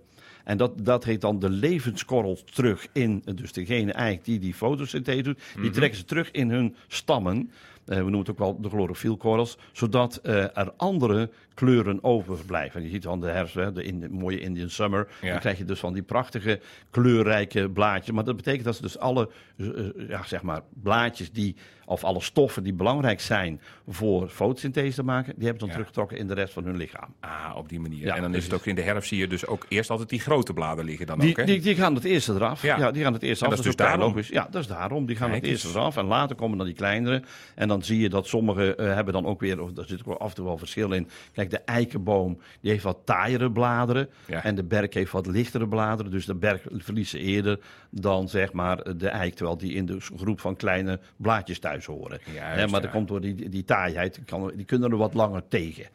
en 0.48 0.58
dat, 0.58 0.86
dat 0.86 1.04
heet 1.04 1.22
dan 1.22 1.40
de 1.40 1.50
levenskorrel 1.50 2.40
terug 2.54 2.88
in, 2.92 3.24
dus 3.36 3.52
degene 3.52 3.92
eigenlijk 3.92 4.26
die 4.26 4.40
die 4.40 4.54
fotosynthese 4.54 5.22
doet, 5.22 5.40
die 5.62 5.70
trekken 5.70 5.98
ze 5.98 6.06
terug 6.06 6.32
in 6.32 6.50
hun 6.50 6.76
stammen. 6.88 7.52
Eh, 7.86 7.96
we 7.96 8.02
noemen 8.02 8.20
het 8.20 8.30
ook 8.30 8.38
wel 8.38 8.62
de 8.62 8.70
chlorofielkorrels, 8.70 9.58
zodat 9.72 10.16
eh, 10.16 10.58
er 10.58 10.74
andere 10.78 11.30
kleuren 11.58 12.04
overblijven. 12.04 12.80
En 12.80 12.86
je 12.86 12.92
ziet 12.92 13.04
dan 13.04 13.20
de 13.20 13.28
herfst, 13.28 13.56
hè, 13.56 13.72
de, 13.72 13.84
in, 13.84 14.00
de 14.00 14.10
mooie 14.10 14.40
Indian 14.40 14.70
summer, 14.70 15.08
Ja. 15.22 15.30
dan 15.32 15.40
krijg 15.40 15.58
je 15.58 15.66
dus 15.66 15.80
van 15.80 15.94
die 15.94 16.04
prachtige 16.04 16.60
kleurrijke 16.90 17.70
blaadjes. 17.70 18.16
Maar 18.16 18.24
dat 18.24 18.36
betekent 18.36 18.64
dat 18.64 18.76
ze 18.76 18.82
dus 18.82 19.00
alle, 19.00 19.30
eh, 19.58 19.68
eh, 19.68 19.86
ja, 20.10 20.24
zeg 20.26 20.42
maar, 20.42 20.62
blaadjes 20.84 21.32
die, 21.32 21.56
of 21.86 22.04
alle 22.04 22.22
stoffen 22.22 22.64
die 22.64 22.74
belangrijk 22.74 23.22
zijn 23.22 23.62
voor 23.88 24.30
fotosynthese 24.30 24.96
te 24.96 25.04
maken, 25.04 25.34
die 25.36 25.44
hebben 25.48 25.54
ze 25.54 25.60
dan 25.60 25.68
Ja. 25.68 25.74
teruggetrokken 25.74 26.18
in 26.18 26.28
de 26.28 26.34
rest 26.34 26.54
van 26.54 26.64
hun 26.66 26.78
lichaam. 26.78 27.14
Ah, 27.20 27.54
op 27.56 27.70
die 27.70 27.80
manier. 27.80 28.06
Ja, 28.06 28.16
en 28.16 28.22
dan 28.22 28.24
is 28.24 28.30
precies. 28.32 28.52
het 28.52 28.60
ook 28.60 28.66
in 28.68 28.76
de 28.76 28.82
herfst 28.82 29.10
zie 29.10 29.18
je 29.18 29.28
dus 29.28 29.46
ook 29.46 29.66
eerst 29.70 29.90
altijd 29.90 30.10
die 30.10 30.20
grote 30.20 30.54
bladen 30.54 30.86
liggen 30.86 31.06
dan 31.08 31.16
ook, 31.16 31.22
Die, 31.22 31.34
hè? 31.36 31.44
die, 31.46 31.62
die 31.62 31.76
gaan 31.76 31.96
het 31.96 32.04
eerste 32.04 32.34
eraf. 32.34 32.62
Ja. 32.62 32.92
Die 32.92 33.04
gaan 33.04 33.14
het 33.14 33.24
eerste 33.24 33.46
En 33.46 33.52
af. 33.52 33.58
dat 33.58 33.66
is 33.66 33.72
ook 33.72 33.78
dus 33.78 33.88
daarom. 33.88 34.08
logisch. 34.08 34.28
Ja, 34.28 34.48
dat 34.52 34.62
is 34.62 34.68
daarom. 34.68 35.06
Die 35.06 35.16
gaan 35.16 35.30
Kijk 35.30 35.42
het 35.42 35.52
eerste 35.52 35.68
eraf. 35.68 35.98
En 35.98 36.06
later 36.06 36.36
komen 36.36 36.58
dan 36.58 36.66
die 36.68 36.76
kleinere. 36.76 37.24
En 37.56 37.68
dan 37.68 37.84
zie 37.84 38.00
je 38.00 38.10
dat 38.10 38.28
sommige 38.28 38.76
eh, 38.76 38.94
hebben 38.94 39.14
dan 39.14 39.26
ook 39.26 39.40
weer, 39.40 39.62
of 39.62 39.72
daar 39.72 39.86
zit 39.86 40.06
ook 40.06 40.18
af 40.20 40.30
en 40.30 40.36
toe 40.36 40.46
wel 40.46 40.58
verschil 40.58 40.92
in. 40.92 41.10
Kijk, 41.34 41.47
de 41.52 41.60
eikenboom, 41.60 42.40
die 42.62 42.72
heeft 42.72 42.84
wat 42.84 43.00
taaiere 43.06 43.52
bladeren. 43.52 44.10
Ja. 44.28 44.44
En 44.44 44.56
de 44.56 44.64
berk 44.64 44.94
heeft 44.94 45.12
wat 45.12 45.26
lichtere 45.26 45.68
bladeren. 45.68 46.12
Dus 46.12 46.26
de 46.26 46.36
berk 46.36 46.64
verliest 46.72 47.12
ze 47.12 47.20
eerder 47.20 47.60
dan 47.90 48.30
zeg 48.30 48.54
maar 48.54 48.98
de 48.98 49.10
eik. 49.10 49.34
Terwijl 49.34 49.58
die 49.58 49.74
in 49.74 49.86
de 49.86 50.00
groep 50.00 50.40
van 50.40 50.56
kleine 50.56 51.00
blaadjes 51.18 51.60
thuis 51.60 51.86
horen. 51.86 52.20
Juist, 52.34 52.56
maar 52.56 52.70
ja. 52.70 52.80
dat 52.80 52.92
komt 52.92 53.08
door 53.08 53.22
die, 53.22 53.50
die 53.50 53.64
taaiheid. 53.64 54.20
Kan, 54.26 54.52
die 54.56 54.66
kunnen 54.66 54.92
er 54.92 54.98
wat 54.98 55.14
langer 55.14 55.48
tegen. 55.48 55.86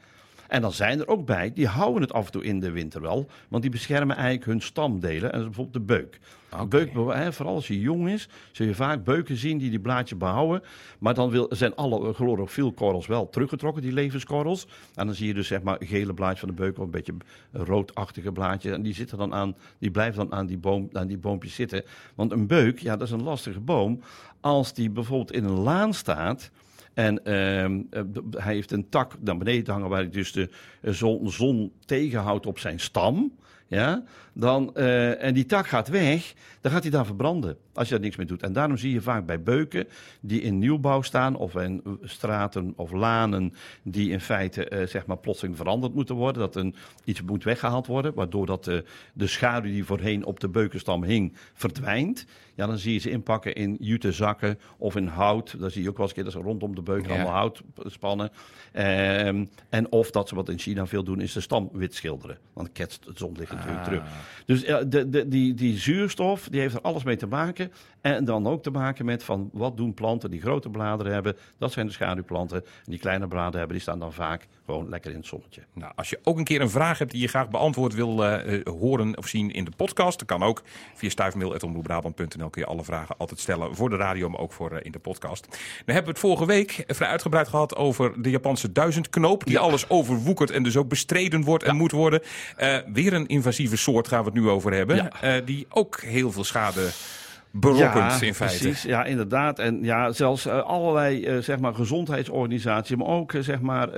En 0.53 0.61
dan 0.61 0.73
zijn 0.73 1.01
er 1.01 1.09
ook 1.09 1.27
bij, 1.27 1.53
die 1.53 1.67
houden 1.67 2.03
het 2.03 2.13
af 2.13 2.27
en 2.27 2.33
toe 2.33 2.45
in 2.45 2.61
de 2.61 2.71
winter 2.71 3.01
wel. 3.01 3.27
Want 3.49 3.63
die 3.63 3.71
beschermen 3.71 4.17
eigenlijk 4.17 4.45
hun 4.45 4.61
stamdelen. 4.61 5.33
En 5.33 5.39
dat 5.39 5.41
is 5.41 5.57
bijvoorbeeld 5.57 5.87
de 5.87 5.95
beuk. 5.95 6.19
Beuk, 6.69 6.93
hè, 7.15 7.33
vooral 7.33 7.55
als 7.55 7.67
je 7.67 7.81
jong 7.81 8.09
is, 8.09 8.29
zul 8.53 8.67
je 8.67 8.75
vaak 8.75 9.05
beuken 9.05 9.37
zien 9.37 9.59
die 9.59 9.71
die 9.71 9.81
blaadjes 9.81 10.19
behouden. 10.19 10.63
Maar 10.99 11.15
dan 11.15 11.31
wil, 11.31 11.47
zijn 11.51 11.75
alle 11.75 12.13
chlorofielkorrels 12.13 13.07
wel 13.07 13.29
teruggetrokken, 13.29 13.83
die 13.83 13.93
levenskorrels. 13.93 14.67
En 14.95 15.07
dan 15.07 15.15
zie 15.15 15.27
je 15.27 15.35
dus 15.35 15.47
zeg 15.47 15.63
maar 15.63 15.77
gele 15.81 16.15
blaadjes 16.15 16.41
van 16.41 16.49
de 16.49 16.55
beuk 16.55 16.79
of 16.79 16.85
een 16.85 16.91
beetje 16.91 17.15
roodachtige 17.53 18.33
blaadjes. 18.33 18.73
En 18.73 18.83
die, 18.83 18.95
zitten 18.95 19.19
dan 19.19 19.35
aan, 19.35 19.57
die 19.79 19.91
blijven 19.91 20.29
dan 20.29 20.39
aan 20.39 20.47
die, 20.47 20.59
boom, 20.59 20.89
aan 20.93 21.07
die 21.07 21.19
boompjes 21.19 21.55
zitten. 21.55 21.85
Want 22.15 22.33
een 22.33 22.47
beuk, 22.47 22.79
ja, 22.79 22.97
dat 22.97 23.07
is 23.07 23.15
een 23.15 23.23
lastige 23.23 23.61
boom. 23.61 24.01
Als 24.41 24.75
die 24.75 24.91
bijvoorbeeld 24.91 25.33
in 25.33 25.45
een 25.45 25.61
laan 25.61 25.95
staat... 25.95 26.51
En 26.95 27.25
ehm, 27.25 27.81
eh, 27.91 28.03
hij 28.31 28.55
heeft 28.55 28.73
een 28.73 28.89
tak 28.89 29.17
naar 29.21 29.37
beneden 29.37 29.73
hangen 29.73 29.89
waar 29.89 30.01
hij 30.01 30.11
dus 30.11 30.33
de 30.33 30.49
eh, 30.81 30.93
zon, 30.93 31.31
zon 31.31 31.73
tegenhoudt 31.85 32.47
op 32.47 32.59
zijn 32.59 32.81
stam. 32.81 33.33
Ja, 33.73 34.03
dan, 34.33 34.75
eh, 34.75 35.23
en 35.23 35.35
die 35.35 35.47
tak 35.47 35.67
gaat 35.67 35.89
weg, 35.89 36.35
dan 36.61 36.73
gaat 36.73 36.83
hij 36.83 36.91
daar 36.91 37.07
verbranden. 37.07 37.57
Als 37.75 37.89
je 37.89 37.95
daar 37.95 38.03
niks 38.03 38.17
mee 38.17 38.27
doet. 38.27 38.43
En 38.43 38.53
daarom 38.53 38.77
zie 38.77 38.93
je 38.93 39.01
vaak 39.01 39.27
bij 39.27 39.43
beuken 39.43 39.87
die 40.21 40.41
in 40.41 40.59
nieuwbouw 40.59 41.03
staan. 41.03 41.37
of 41.37 41.55
in 41.55 41.83
straten 42.03 42.73
of 42.77 42.91
lanen. 42.93 43.53
die 43.83 44.11
in 44.11 44.21
feite 44.21 44.69
eh, 44.69 44.87
zeg 44.87 45.07
maar 45.07 45.17
plotseling 45.19 45.57
veranderd 45.57 45.95
moeten 45.95 46.15
worden. 46.15 46.43
Dat 46.43 46.57
een, 46.57 46.75
iets 47.05 47.23
moet 47.23 47.45
weggehaald 47.45 47.87
worden. 47.87 48.15
waardoor 48.15 48.47
dat, 48.47 48.67
eh, 48.67 48.79
de 49.15 49.27
schaduw 49.27 49.71
die 49.71 49.85
voorheen 49.85 50.25
op 50.25 50.41
de 50.41 50.49
beukenstam 50.49 51.03
hing 51.05 51.33
verdwijnt. 51.55 52.27
Ja, 52.55 52.67
dan 52.67 52.79
zie 52.79 52.93
je 52.93 52.99
ze 52.99 53.11
inpakken 53.11 53.55
in 53.55 53.77
jute 53.81 54.13
zakken 54.13 54.59
of 54.79 54.97
in 54.97 55.07
hout. 55.07 55.61
Dat 55.61 55.73
zie 55.73 55.83
je 55.83 55.89
ook 55.89 55.97
wel 55.97 56.07
eens 56.07 56.17
een 56.17 56.23
keer 56.23 56.33
dat 56.33 56.43
ze 56.43 56.49
rondom 56.49 56.75
de 56.75 56.83
beuk 56.83 57.07
Ja. 57.07 57.13
allemaal 57.13 57.33
hout 57.33 57.63
spannen. 57.85 58.31
Ehm, 58.73 59.45
en 59.69 59.93
of 59.93 60.11
dat 60.11 60.29
ze 60.29 60.35
wat 60.35 60.49
in 60.49 60.59
China 60.59 60.87
veel 60.87 61.05
doen, 61.05 61.21
is 61.21 61.33
de 61.33 61.41
stam 61.41 61.69
wit 61.73 61.95
schilderen. 61.95 62.39
Dan 62.55 62.73
ketst 62.73 63.05
het 63.05 63.19
zonlicht 63.19 63.51
natuurlijk 63.67 63.87
Ah. 63.87 63.93
terug. 63.93 64.31
Dus 64.47 64.61
ja, 64.63 64.83
de, 64.83 65.09
de, 65.11 65.29
die, 65.29 65.55
die 65.55 65.79
zuurstof, 65.79 66.49
die 66.51 66.61
heeft 66.61 66.75
er 66.75 66.81
alles 66.81 67.03
mee 67.03 67.17
te 67.17 67.27
maken. 67.27 67.73
En 68.01 68.25
dan 68.25 68.47
ook 68.47 68.63
te 68.63 68.71
maken 68.71 69.05
met 69.05 69.25
van 69.25 69.51
wat 69.53 69.77
doen 69.77 69.95
planten 69.95 70.31
die 70.31 70.41
grote 70.41 70.69
bladeren 70.69 71.13
hebben. 71.13 71.37
Dat 71.59 71.73
zijn 71.73 71.87
de 71.87 71.93
schaduwplanten. 71.93 72.57
En 72.65 72.91
die 72.91 72.99
kleine 72.99 73.29
bladeren 73.29 73.59
hebben, 73.59 73.73
die 73.73 73.81
staan 73.81 73.99
dan 73.99 74.13
vaak 74.13 74.47
gewoon 74.67 74.89
lekker 74.89 75.11
in 75.11 75.17
het 75.17 75.27
zonnetje. 75.27 75.63
Nou, 75.73 75.93
als 75.97 76.11
je 76.11 76.19
ook 76.23 76.39
een 76.39 76.45
keer 76.45 76.61
een 76.61 76.71
vraag 76.71 76.99
hebt 76.99 77.11
die 77.11 77.21
je 77.21 77.29
graag 77.29 77.51
beantwoord 77.51 77.95
wil 77.95 78.25
eh, 78.25 78.55
eh, 78.55 78.67
horen 78.67 79.19
of 79.19 79.27
zien 79.27 79.51
in 79.51 79.65
de 79.65 79.71
podcast, 79.77 80.19
dan 80.19 80.39
kan 80.39 80.49
ook 80.49 80.63
via 80.95 81.09
stuifmail.omroepbrabant.nl 81.11 82.51
kun 82.51 82.63
je 82.63 82.69
alle 82.69 82.85
vragen 82.85 83.15
altijd 83.19 83.41
stellen 83.41 83.75
voor 83.75 83.91
de 83.91 83.97
radio, 83.97 84.29
maar 84.29 84.41
ook 84.41 84.53
voor 84.53 84.71
eh, 84.71 84.85
in 84.85 84.93
de 84.93 84.99
podcast. 84.99 85.47
Dan 85.51 85.59
hebben 85.95 86.05
we 86.05 86.11
het 86.11 86.19
vorige 86.19 86.47
week 86.47 86.85
vrij 86.87 87.09
uitgebreid 87.09 87.49
gehad 87.49 87.77
over 87.77 88.23
de 88.23 88.31
Japanse 88.31 88.73
duizendknoop, 88.73 89.45
die 89.45 89.59
alles 89.59 89.89
overwoekert 89.89 90.51
en 90.51 90.63
dus 90.63 90.77
ook 90.77 90.89
bestreden 90.89 91.43
wordt 91.43 91.65
en 91.65 91.77
moet 91.77 91.93
worden. 91.93 92.21
Eh, 92.57 92.77
weer 92.93 93.13
een 93.13 93.27
invasieve 93.61 93.77
soort 93.77 94.09
gaan 94.09 94.19
we 94.19 94.25
het 94.25 94.35
nu 94.35 94.49
over 94.49 94.73
hebben, 94.73 94.97
Ja. 94.97 95.11
eh, 95.21 95.47
die 95.47 95.67
ook 95.69 96.01
heel 96.01 96.33
veel 96.33 96.45
schade 96.45 96.89
berokkent 97.51 98.23
in 98.23 98.35
feite. 98.35 98.59
Precies, 98.59 98.83
ja, 98.83 99.05
inderdaad. 99.05 99.59
En 99.59 99.79
ja, 99.83 100.13
zelfs 100.13 100.47
eh, 100.47 100.63
allerlei 100.63 101.25
eh, 101.25 101.39
zeg 101.39 101.59
maar 101.59 101.75
gezondheidsorganisaties, 101.75 102.97
maar 102.97 103.07
ook 103.07 103.33
zeg 103.41 103.61
maar 103.61 103.89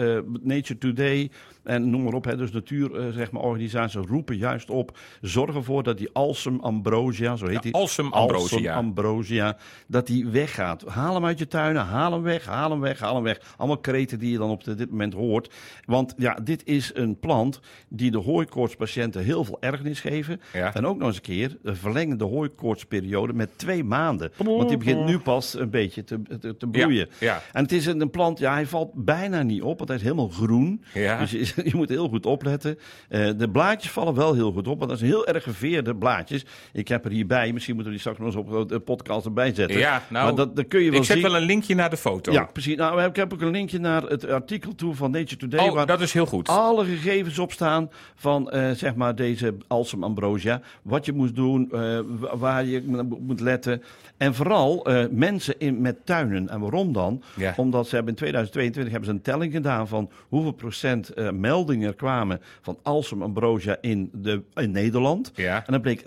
Nature 0.43 0.79
Today 0.79 1.31
en 1.65 1.91
noem 1.91 2.03
maar 2.03 2.13
op, 2.13 2.25
hè, 2.25 2.37
dus 2.37 2.53
natuur 2.53 2.95
eh, 2.95 3.13
zeg 3.13 3.31
maar 3.31 3.43
organisaties 3.43 4.01
roepen 4.09 4.37
juist 4.37 4.71
op, 4.71 4.99
zorg 5.21 5.55
ervoor 5.55 5.83
dat 5.83 5.99
die 5.99 6.09
Alsem 6.13 6.61
ambrosia, 6.61 7.37
zo 7.37 7.47
heet 7.47 7.63
die. 7.63 7.75
Alsem 7.75 8.13
ambrosia. 8.13 8.57
Alsem 8.57 8.73
ambrosia, 8.73 9.57
dat 9.87 10.07
die 10.07 10.27
weggaat. 10.27 10.85
Haal 10.87 11.15
hem 11.15 11.25
uit 11.25 11.39
je 11.39 11.47
tuinen, 11.47 11.83
haal 11.83 12.13
hem 12.13 12.23
weg, 12.23 12.47
haal 12.47 12.71
hem 12.71 12.81
weg, 12.81 12.99
haal 13.01 13.15
hem 13.15 13.23
weg. 13.23 13.55
Allemaal 13.57 13.79
kreten 13.79 14.19
die 14.19 14.31
je 14.31 14.39
dan 14.39 14.51
op 14.51 14.65
dit 14.65 14.91
moment 14.91 15.15
hoort. 15.15 15.55
Want 15.85 16.15
ja, 16.17 16.35
dit 16.35 16.65
is 16.65 16.91
een 16.95 17.19
plant 17.19 17.61
die 17.89 18.11
de 18.11 18.19
hooikoortspatiënten 18.19 19.25
heel 19.25 19.45
veel 19.45 19.57
ergernis 19.61 20.01
geven. 20.01 20.41
Ja. 20.53 20.75
En 20.75 20.87
ook 20.87 20.99
nog 20.99 21.07
eens 21.07 21.17
een 21.17 21.23
keer 21.23 21.57
verlengen 21.65 22.19
de 22.19 22.25
hooikoortsperiode 22.25 23.33
met 23.33 23.59
twee 23.59 23.85
maanden. 23.85 24.33
Want 24.37 24.69
die 24.69 24.79
begint 24.79 25.05
nu 25.05 25.19
pas 25.19 25.55
een 25.59 25.71
beetje 25.71 26.05
te, 26.05 26.23
te, 26.41 26.57
te 26.57 26.67
bloeien. 26.67 27.09
ja. 27.21 27.43
En 27.53 27.63
het 27.63 27.73
is 27.73 27.87
een, 27.87 28.01
een 28.01 28.11
plant, 28.11 28.39
ja, 28.39 28.53
hij 28.53 28.67
valt 28.67 28.91
bijna 28.95 29.43
niet 29.43 29.63
op, 29.63 29.77
want 29.77 29.89
hij 29.89 29.99
is 29.99 30.05
helemaal 30.05 30.29
groen. 30.29 30.85
Ja. 30.95 31.19
Dus 31.19 31.54
je, 31.65 31.71
moet 31.75 31.89
heel 31.89 32.09
goed 32.09 32.27
opletten. 32.27 32.79
Eh, 33.09 33.29
de 33.37 33.51
blaadjes 33.51 33.91
vallen 33.93 34.15
wel 34.15 34.35
heel 34.35 34.53
goed 34.53 34.69
op, 34.69 34.79
want 34.79 34.91
dat 34.91 34.99
zijn 34.99 35.11
heel 35.11 35.27
erg 35.27 35.43
geveerde 35.43 35.95
blaadjes. 35.97 36.45
Ik 36.73 36.89
heb 36.89 37.05
er 37.05 37.11
hierbij, 37.11 37.53
misschien 37.53 37.75
moeten 37.75 37.93
we 37.93 37.99
die 37.99 38.09
straks 38.09 38.19
nog 38.35 38.47
eens 38.47 38.61
op 38.61 38.69
de 38.69 38.79
podcast 38.79 39.25
erbij 39.27 39.55
zetten. 39.55 39.79
Ja, 39.79 40.03
nou, 40.09 40.25
maar 40.27 40.35
dat, 40.35 40.57
dat 40.57 40.69
kun 40.69 40.81
je 40.83 40.91
wel 40.91 40.99
ik 41.01 41.05
zet 41.07 41.17
zien. 41.19 41.27
wel 41.27 41.37
een 41.37 41.43
linkje 41.47 41.75
naar 41.75 41.91
de 41.91 41.97
foto. 41.97 42.33
Ja, 42.33 42.45
precies. 42.45 42.77
Nou, 42.77 43.03
ik 43.03 43.17
heb 43.17 43.33
ook 43.33 43.41
een 43.41 43.51
linkje 43.51 43.79
naar 43.79 44.03
het 44.03 44.29
artikel 44.29 44.75
toe 44.75 44.95
van 44.95 45.11
Nature 45.11 45.37
Today. 45.37 45.69
Oh, 45.69 45.75
waar 45.75 45.87
dat 45.87 46.01
is 46.01 46.13
heel 46.13 46.27
goed. 46.27 46.49
alle 46.49 46.85
gegevens 46.85 47.39
op 47.39 47.53
staan 47.53 47.91
van 48.15 48.51
eh, 48.51 48.71
zeg 48.71 48.95
maar 48.95 49.15
deze 49.15 49.55
Alsem 49.67 50.05
ambrosia. 50.05 50.61
Wat 50.83 51.05
je 51.05 51.13
moet 51.13 51.37
doen, 51.37 51.71
eh, 51.73 51.99
wa- 52.19 52.37
waar 52.37 52.65
je 52.65 52.83
moet 53.21 53.41
letten. 53.41 53.83
En 54.17 54.35
vooral 54.35 54.87
mensen 55.11 55.55
in, 55.59 55.81
met 55.81 55.97
tuinen. 56.07 56.49
En 56.49 56.61
waarom 56.61 56.93
dan? 56.93 57.23
Ja. 57.37 57.55
Omdat 57.57 57.89
ze 57.89 57.95
hebben 57.95 58.13
in 58.13 58.19
2022 58.19 58.93
hebben 58.93 59.11
ze 59.11 59.17
een 59.17 59.23
telling 59.23 59.53
gedaan 59.53 59.89
van 59.89 60.11
hoeveel 60.29 60.53
procent 60.53 61.11
meldingen 61.45 61.97
kwamen 61.97 62.41
van 62.61 62.79
Alsem 62.83 63.23
ambrosia 63.23 63.77
in, 63.81 64.11
de, 64.13 64.43
in 64.55 64.71
Nederland. 64.71 65.31
Ja. 65.35 65.57
En 65.67 65.73
dan 65.73 65.81
bleek 65.81 66.01
60% 66.01 66.05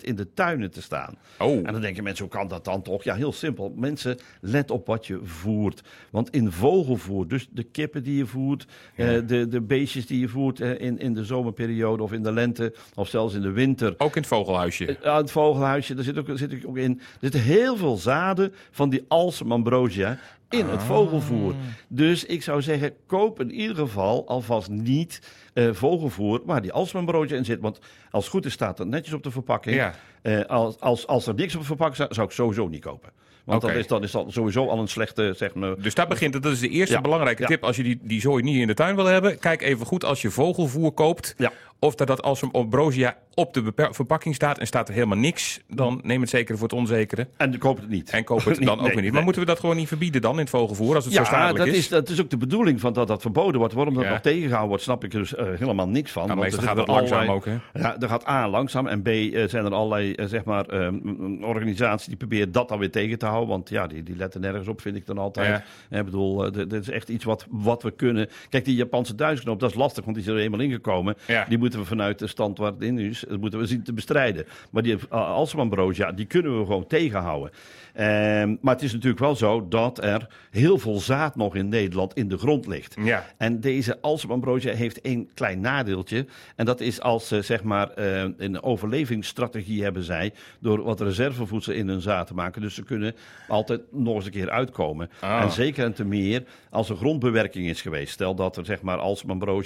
in 0.00 0.16
de 0.16 0.32
tuinen 0.34 0.70
te 0.70 0.82
staan. 0.82 1.18
Oh. 1.38 1.56
En 1.56 1.72
dan 1.72 1.80
denken 1.80 2.04
mensen, 2.04 2.24
hoe 2.24 2.34
kan 2.34 2.48
dat 2.48 2.64
dan 2.64 2.82
toch? 2.82 3.04
Ja, 3.04 3.14
heel 3.14 3.32
simpel. 3.32 3.72
Mensen, 3.76 4.18
let 4.40 4.70
op 4.70 4.86
wat 4.86 5.06
je 5.06 5.20
voert. 5.22 5.82
Want 6.10 6.30
in 6.30 6.52
vogelvoer, 6.52 7.28
dus 7.28 7.48
de 7.50 7.62
kippen 7.62 8.02
die 8.02 8.16
je 8.16 8.26
voert, 8.26 8.66
eh, 8.94 9.06
de, 9.26 9.48
de 9.48 9.60
beestjes 9.60 10.06
die 10.06 10.20
je 10.20 10.28
voert 10.28 10.60
eh, 10.60 10.80
in, 10.80 10.98
in 10.98 11.14
de 11.14 11.24
zomerperiode 11.24 12.02
of 12.02 12.12
in 12.12 12.22
de 12.22 12.32
lente 12.32 12.74
of 12.94 13.08
zelfs 13.08 13.34
in 13.34 13.42
de 13.42 13.52
winter. 13.52 13.94
Ook 13.98 14.14
in 14.14 14.20
het 14.20 14.30
vogelhuisje. 14.30 14.96
Aan 15.02 15.16
het 15.16 15.30
vogelhuisje, 15.30 15.94
daar 15.94 16.04
zit 16.04 16.18
ook, 16.18 16.28
zit 16.34 16.64
ook 16.66 16.76
in. 16.76 16.98
Er 16.98 17.18
zitten 17.20 17.40
heel 17.40 17.76
veel 17.76 17.96
zaden 17.96 18.54
van 18.70 18.90
die 18.90 19.04
Alsem 19.08 19.52
ambrosia 19.52 20.18
in 20.50 20.64
Ah. 20.64 20.70
het 20.70 20.82
vogelvoer. 20.82 21.54
Dus 21.88 22.24
ik 22.24 22.42
zou 22.42 22.62
zeggen, 22.62 22.92
koop 23.06 23.40
in 23.40 23.50
ieder 23.52 23.76
geval 23.76 24.28
alvast 24.28 24.68
niet 24.70 25.20
eh, 25.54 25.68
vogelvoer 25.72 26.40
waar 26.44 26.62
die 26.62 26.72
ambrosia 26.72 27.36
in 27.36 27.44
zit. 27.44 27.60
Want 27.60 27.78
als 28.10 28.24
het 28.24 28.32
goed 28.32 28.44
is 28.46 28.52
staat 28.52 28.76
dat 28.76 28.86
netjes 28.86 29.14
op 29.14 29.22
de 29.22 29.30
verpakking. 29.30 29.76
Ja. 29.76 29.94
Eh, 30.22 30.40
als, 30.44 30.80
als, 30.80 31.06
als 31.06 31.26
er 31.26 31.34
niks 31.34 31.54
op 31.54 31.60
de 31.60 31.66
verpakking 31.66 31.96
staat, 31.96 32.14
zou 32.14 32.26
ik 32.26 32.32
sowieso 32.32 32.68
niet 32.68 32.80
kopen. 32.82 33.10
Want 33.44 33.60
dan, 33.60 33.70
is, 33.70 33.86
dan 33.86 34.02
is 34.02 34.10
dat 34.10 34.32
sowieso 34.32 34.66
al 34.66 34.78
een 34.78 34.88
slechte, 34.88 35.32
zeg 35.36 35.54
maar... 35.54 35.80
Dus 35.80 35.94
daar 35.94 36.06
begint 36.08 36.34
het. 36.34 36.42
Dat 36.42 36.52
is 36.52 36.60
de 36.60 36.68
eerste 36.68 36.94
Ja, 36.94 37.00
belangrijke 37.00 37.44
tip. 37.44 37.64
Als 37.64 37.76
je 37.76 37.82
die, 37.82 37.98
die 38.02 38.20
zooi 38.20 38.42
niet 38.42 38.56
in 38.56 38.66
de 38.66 38.74
tuin 38.74 38.96
wil 38.96 39.04
hebben, 39.04 39.38
kijk 39.38 39.62
even 39.62 39.86
goed 39.86 40.04
als 40.04 40.22
je 40.22 40.30
vogelvoer 40.30 40.92
koopt. 40.92 41.34
Ja. 41.36 41.52
Of 41.80 41.94
dat 41.94 42.06
dat 42.06 42.22
als 42.22 42.42
een 42.42 42.50
ambrosia 42.52 43.16
op 43.34 43.54
de 43.54 43.72
verpakking 43.90 44.34
staat 44.34 44.58
en 44.58 44.66
staat 44.66 44.88
er 44.88 44.94
helemaal 44.94 45.18
niks, 45.18 45.60
dan 45.68 46.00
neem 46.02 46.20
het 46.20 46.30
zekere 46.30 46.58
voor 46.58 46.68
het 46.68 46.76
onzekere. 46.76 47.28
En 47.36 47.58
koop 47.58 47.76
het 47.80 47.88
niet. 47.88 48.10
En 48.10 48.24
koop 48.24 48.44
het 48.44 48.56
dan 48.64 48.64
Nee, 48.64 48.74
ook 48.76 48.82
weer 48.82 48.94
niet. 48.94 49.02
nee. 49.02 49.10
Maar 49.12 49.22
moeten 49.22 49.42
we 49.42 49.48
dat 49.48 49.60
gewoon 49.60 49.76
niet 49.76 49.88
verbieden 49.88 50.20
dan 50.20 50.32
in 50.32 50.38
het 50.38 50.50
vogelvoer, 50.50 50.94
als 50.94 51.04
het 51.04 51.14
zo 51.14 51.20
Ja, 51.20 51.26
schadelijk 51.26 51.58
dat 51.64 51.66
is? 51.66 51.76
is, 51.76 51.88
dat 51.88 52.08
is 52.08 52.20
ook 52.20 52.30
de 52.30 52.36
bedoeling 52.36 52.80
van 52.80 52.92
dat 52.92 53.08
dat 53.08 53.22
verboden 53.22 53.58
wordt. 53.58 53.74
Waarom 53.74 53.94
dat 53.94 54.02
Ja. 54.04 54.10
nog 54.10 54.20
tegengehouden 54.20 54.68
wordt, 54.68 54.82
snap 54.82 55.04
ik 55.04 55.12
er 55.12 55.18
dus 55.18 55.34
eh, 55.34 55.46
helemaal 55.58 55.88
niks 55.88 56.12
van. 56.12 56.26
Nou, 56.26 56.38
Want 56.38 56.50
meestal 56.50 56.68
gaat 56.68 56.76
het 56.78 56.86
langzaam 56.88 57.28
allerlei- 57.28 57.36
ook, 57.56 57.62
hè? 57.72 57.80
Ja, 57.80 58.00
er 58.00 58.08
gaat 58.08 58.28
A, 58.28 58.48
langzaam. 58.48 58.86
En 58.86 59.02
B, 59.02 59.06
eh, 59.08 59.48
zijn 59.48 59.64
er 59.64 59.74
allerlei, 59.74 60.12
eh, 60.12 60.26
zeg 60.26 60.44
maar, 60.44 60.66
eh, 60.66 60.88
m- 60.90 61.44
organisaties 61.44 62.06
die 62.06 62.16
proberen 62.16 62.52
dat 62.52 62.68
dan 62.68 62.78
weer 62.78 62.90
tegen 62.90 63.18
te 63.18 63.26
houden. 63.26 63.48
Want 63.48 63.68
ja, 63.68 63.86
die, 63.86 64.02
die 64.02 64.16
letten 64.16 64.40
nergens 64.40 64.68
op, 64.68 64.80
vind 64.80 64.96
ik 64.96 65.06
dan 65.06 65.18
altijd. 65.18 65.62
Ja. 65.90 65.98
Ik 65.98 66.04
bedoel, 66.04 66.52
dit 66.52 66.72
is 66.72 66.88
echt 66.90 67.08
iets 67.08 67.24
wat, 67.24 67.46
wat 67.50 67.82
we 67.82 67.90
kunnen... 67.90 68.28
Kijk, 68.48 68.64
die 68.64 68.74
Japanse 68.76 69.14
duizendknoop, 69.14 69.60
dat 69.60 69.70
is 69.70 69.76
lastig, 69.76 70.04
want 70.04 70.16
die 70.16 70.26
is 70.26 70.30
er 70.32 70.38
eenmaal 70.38 70.60
ingekomen. 70.60 71.16
Ja. 71.26 71.44
Die 71.48 71.58
moeten 71.68 71.88
we 71.88 71.96
vanuit 71.96 72.18
de 72.18 72.26
stand 72.26 72.58
waar 72.58 72.72
het 72.72 72.82
in 72.82 72.98
is, 72.98 73.24
moeten 73.40 73.58
we 73.58 73.66
zien 73.66 73.82
te 73.82 73.92
bestrijden. 73.92 74.46
Maar 74.70 74.82
die 74.82 74.94
uh, 74.94 75.00
Alzheimer 75.10 75.94
ja, 75.96 76.12
die 76.12 76.26
kunnen 76.26 76.58
we 76.58 76.64
gewoon 76.64 76.86
tegenhouden. 76.86 77.50
Ehm, 77.98 78.56
maar 78.60 78.74
het 78.74 78.82
is 78.82 78.92
natuurlijk 78.92 79.20
wel 79.20 79.36
zo 79.36 79.68
dat 79.68 80.04
er 80.04 80.26
heel 80.50 80.78
veel 80.78 80.98
zaad 80.98 81.36
nog 81.36 81.54
in 81.54 81.68
Nederland 81.68 82.14
in 82.14 82.28
de 82.28 82.38
grond 82.38 82.66
ligt. 82.66 82.96
Ja. 83.02 83.24
En 83.36 83.60
deze 83.60 84.00
Alzheimer 84.00 84.76
heeft 84.76 85.00
één 85.00 85.28
klein 85.34 85.60
nadeeltje. 85.60 86.26
En 86.56 86.64
dat 86.64 86.80
is 86.80 87.00
als 87.00 87.28
ze 87.28 87.42
zeg 87.42 87.62
maar 87.62 87.90
eh, 87.90 88.24
een 88.36 88.62
overlevingsstrategie 88.62 89.82
hebben 89.82 90.02
zij... 90.02 90.32
door 90.60 90.82
wat 90.82 91.00
reservevoedsel 91.00 91.72
in 91.72 91.88
hun 91.88 92.00
zaad 92.00 92.26
te 92.26 92.34
maken. 92.34 92.62
Dus 92.62 92.74
ze 92.74 92.82
kunnen 92.82 93.14
altijd 93.48 93.80
nog 93.92 94.14
eens 94.14 94.24
een 94.24 94.30
keer 94.30 94.50
uitkomen. 94.50 95.10
Ah. 95.20 95.42
En 95.42 95.50
zeker 95.50 95.84
en 95.84 95.94
te 95.94 96.04
meer 96.04 96.44
als 96.70 96.88
er 96.88 96.96
grondbewerking 96.96 97.66
is 97.66 97.82
geweest. 97.82 98.12
Stel 98.12 98.34
dat 98.34 98.56
er 98.56 98.64
zeg 98.64 98.82
maar 98.82 98.98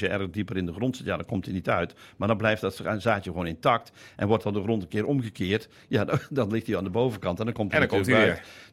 erg 0.09 0.31
dieper 0.31 0.57
in 0.57 0.67
de 0.67 0.73
grond 0.73 0.97
zit. 0.97 1.07
Ja, 1.07 1.17
dan 1.17 1.27
komt 1.27 1.45
hij 1.45 1.55
niet 1.55 1.69
uit. 1.69 1.95
Maar 2.17 2.29
dan 2.29 2.37
blijft 2.37 2.61
dat 2.61 2.75
zaadje 2.99 3.31
gewoon 3.31 3.47
intact. 3.47 3.93
En 4.17 4.29
wordt 4.29 4.45
dan 4.45 4.53
de 4.53 4.63
grond 4.63 4.83
een 4.83 4.89
keer 4.89 5.07
omgekeerd. 5.07 5.69
Ja, 5.89 6.05
dan, 6.13 6.19
dan 6.31 6.51
ligt 6.51 6.67
hij 6.67 6.77
aan 6.77 6.85
de 6.85 6.91
bovenkant 6.91 7.39
en 7.39 7.45
dan 7.45 7.55
komt 7.55 7.73
hij 7.73 7.81